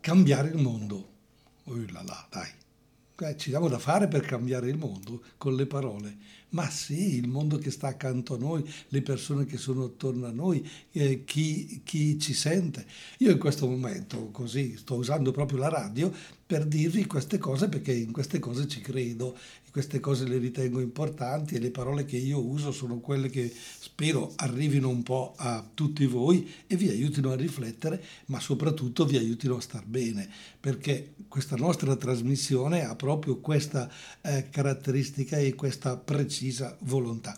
cambiare 0.00 0.50
il 0.50 0.58
mondo. 0.58 1.16
Oh 1.64 1.76
là 1.90 2.02
là, 2.02 2.28
dai, 2.30 3.30
eh, 3.30 3.36
ci 3.38 3.48
diamo 3.48 3.68
da 3.68 3.78
fare 3.78 4.06
per 4.06 4.20
cambiare 4.26 4.68
il 4.68 4.76
mondo 4.76 5.22
con 5.38 5.54
le 5.54 5.66
parole. 5.66 6.16
Ma 6.50 6.68
sì, 6.70 7.16
il 7.16 7.28
mondo 7.28 7.58
che 7.58 7.70
sta 7.70 7.88
accanto 7.88 8.34
a 8.34 8.38
noi, 8.38 8.64
le 8.88 9.02
persone 9.02 9.44
che 9.44 9.58
sono 9.58 9.84
attorno 9.84 10.26
a 10.26 10.30
noi, 10.30 10.66
eh, 10.92 11.24
chi, 11.24 11.82
chi 11.84 12.18
ci 12.18 12.32
sente. 12.32 12.86
Io 13.18 13.32
in 13.32 13.38
questo 13.38 13.68
momento, 13.68 14.30
così, 14.30 14.76
sto 14.76 14.94
usando 14.94 15.30
proprio 15.30 15.58
la 15.58 15.68
radio 15.68 16.12
per 16.46 16.64
dirvi 16.64 17.04
queste 17.04 17.36
cose 17.36 17.68
perché 17.68 17.92
in 17.92 18.10
queste 18.10 18.38
cose 18.38 18.66
ci 18.66 18.80
credo, 18.80 19.36
queste 19.70 20.00
cose 20.00 20.26
le 20.26 20.38
ritengo 20.38 20.80
importanti 20.80 21.54
e 21.54 21.60
le 21.60 21.70
parole 21.70 22.04
che 22.04 22.16
io 22.16 22.42
uso 22.42 22.72
sono 22.72 22.98
quelle 22.98 23.28
che 23.28 23.52
spero 23.78 24.32
arrivino 24.36 24.88
un 24.88 25.02
po' 25.04 25.34
a 25.36 25.64
tutti 25.72 26.04
voi 26.06 26.50
e 26.66 26.74
vi 26.74 26.88
aiutino 26.88 27.30
a 27.30 27.36
riflettere, 27.36 28.02
ma 28.26 28.40
soprattutto 28.40 29.04
vi 29.04 29.18
aiutino 29.18 29.56
a 29.56 29.60
star 29.60 29.84
bene, 29.84 30.28
perché 30.58 31.14
questa 31.28 31.54
nostra 31.54 31.94
trasmissione 31.94 32.84
ha 32.84 32.96
proprio 32.96 33.38
questa 33.38 33.88
eh, 34.22 34.48
caratteristica 34.50 35.36
e 35.36 35.54
questa 35.54 35.96
precisa 36.38 36.76
volontà 36.82 37.36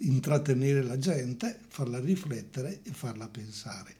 intrattenere 0.00 0.82
la 0.82 0.98
gente, 0.98 1.60
farla 1.68 2.00
riflettere 2.00 2.80
e 2.82 2.90
farla 2.90 3.28
pensare. 3.28 3.94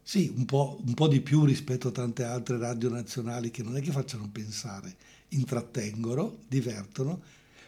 Sì, 0.00 0.32
un 0.34 0.44
po', 0.44 0.80
un 0.86 0.94
po', 0.94 1.08
di 1.08 1.20
più 1.20 1.44
rispetto 1.44 1.88
a 1.88 1.90
tante 1.90 2.22
altre 2.22 2.56
radio 2.56 2.88
nazionali 2.88 3.50
che 3.50 3.64
non 3.64 3.76
è 3.76 3.80
che 3.80 3.90
facciano 3.90 4.28
pensare, 4.30 4.94
intrattengono, 5.30 6.38
divertono, 6.46 7.20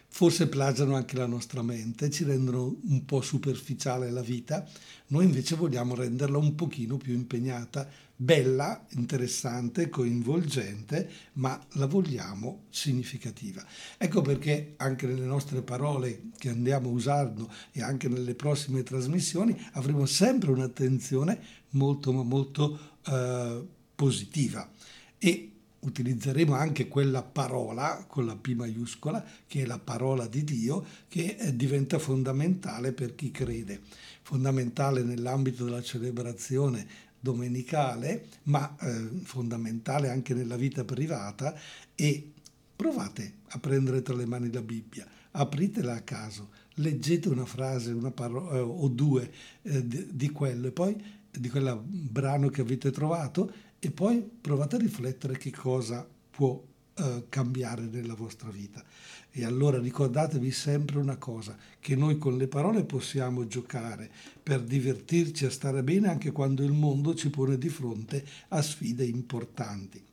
forse 0.07 0.47
plagiano 0.47 0.95
anche 0.95 1.17
la 1.17 1.25
nostra 1.25 1.61
mente, 1.61 2.09
ci 2.09 2.23
rendono 2.23 2.77
un 2.83 3.05
po' 3.05 3.21
superficiale 3.21 4.09
la 4.09 4.21
vita, 4.21 4.65
noi 5.07 5.25
invece 5.25 5.55
vogliamo 5.55 5.93
renderla 5.93 6.37
un 6.37 6.55
pochino 6.55 6.95
più 6.95 7.13
impegnata, 7.13 7.87
bella, 8.21 8.85
interessante, 8.89 9.89
coinvolgente, 9.89 11.09
ma 11.33 11.59
la 11.71 11.87
vogliamo 11.87 12.65
significativa. 12.69 13.65
Ecco 13.97 14.21
perché 14.21 14.75
anche 14.77 15.07
nelle 15.07 15.25
nostre 15.25 15.63
parole 15.63 16.29
che 16.37 16.49
andiamo 16.49 16.89
usando 16.89 17.51
e 17.71 17.81
anche 17.81 18.07
nelle 18.07 18.35
prossime 18.35 18.83
trasmissioni 18.83 19.59
avremo 19.71 20.05
sempre 20.05 20.51
un'attenzione 20.51 21.39
molto 21.71 22.11
molto 22.11 22.79
eh, 23.07 23.65
positiva 23.95 24.69
e 25.17 25.51
utilizzeremo 25.79 26.53
anche 26.53 26.87
quella 26.87 27.23
parola 27.23 28.05
con 28.07 28.27
la 28.27 28.35
P 28.35 28.53
maiuscola, 28.53 29.25
che 29.47 29.63
è 29.63 29.65
la 29.65 29.79
parola 29.79 30.27
di 30.27 30.43
Dio, 30.43 30.85
che 31.07 31.37
eh, 31.39 31.55
diventa 31.55 31.97
fondamentale 31.97 32.91
per 32.93 33.15
chi 33.15 33.31
crede, 33.31 33.81
fondamentale 34.21 35.01
nell'ambito 35.01 35.63
della 35.63 35.81
celebrazione 35.81 37.09
domenicale, 37.21 38.25
ma 38.43 38.75
eh, 38.81 39.09
fondamentale 39.23 40.09
anche 40.09 40.33
nella 40.33 40.57
vita 40.57 40.83
privata 40.83 41.55
e 41.95 42.31
provate 42.75 43.35
a 43.49 43.59
prendere 43.59 44.01
tra 44.01 44.15
le 44.15 44.25
mani 44.25 44.51
la 44.51 44.61
Bibbia, 44.61 45.07
apritela 45.31 45.93
a 45.93 46.01
caso, 46.01 46.49
leggete 46.75 47.29
una 47.29 47.45
frase 47.45 47.91
una 47.91 48.11
paro- 48.11 48.51
eh, 48.51 48.59
o 48.59 48.87
due 48.89 49.31
eh, 49.61 49.87
di, 49.87 50.07
di 50.11 50.29
quello 50.31 50.67
e 50.67 50.71
poi 50.71 51.19
di 51.31 51.49
quel 51.49 51.79
brano 51.85 52.49
che 52.49 52.61
avete 52.61 52.91
trovato 52.91 53.51
e 53.79 53.91
poi 53.91 54.21
provate 54.41 54.75
a 54.75 54.79
riflettere 54.79 55.37
che 55.37 55.51
cosa 55.51 56.05
può 56.29 56.61
eh, 56.93 57.25
cambiare 57.29 57.83
nella 57.83 58.15
vostra 58.15 58.49
vita. 58.49 58.83
E 59.31 59.45
allora 59.45 59.79
ricordatevi 59.79 60.51
sempre 60.51 60.99
una 60.99 61.15
cosa, 61.15 61.57
che 61.79 61.95
noi 61.95 62.17
con 62.17 62.37
le 62.37 62.47
parole 62.47 62.83
possiamo 62.83 63.47
giocare 63.47 64.09
per 64.41 64.61
divertirci 64.61 65.45
a 65.45 65.49
stare 65.49 65.83
bene 65.83 66.09
anche 66.09 66.31
quando 66.31 66.63
il 66.63 66.73
mondo 66.73 67.15
ci 67.15 67.29
pone 67.29 67.57
di 67.57 67.69
fronte 67.69 68.25
a 68.49 68.61
sfide 68.61 69.05
importanti. 69.05 70.03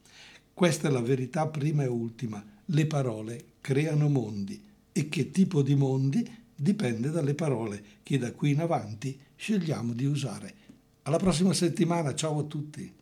Questa 0.54 0.88
è 0.88 0.90
la 0.90 1.00
verità 1.00 1.46
prima 1.48 1.82
e 1.82 1.88
ultima. 1.88 2.44
Le 2.64 2.86
parole 2.86 3.44
creano 3.60 4.08
mondi 4.08 4.62
e 4.92 5.08
che 5.08 5.30
tipo 5.30 5.62
di 5.62 5.74
mondi 5.74 6.28
dipende 6.54 7.10
dalle 7.10 7.34
parole 7.34 7.82
che 8.02 8.18
da 8.18 8.32
qui 8.32 8.50
in 8.50 8.60
avanti 8.60 9.18
scegliamo 9.36 9.92
di 9.92 10.04
usare. 10.04 10.54
Alla 11.02 11.18
prossima 11.18 11.52
settimana, 11.52 12.14
ciao 12.14 12.40
a 12.40 12.44
tutti! 12.44 12.97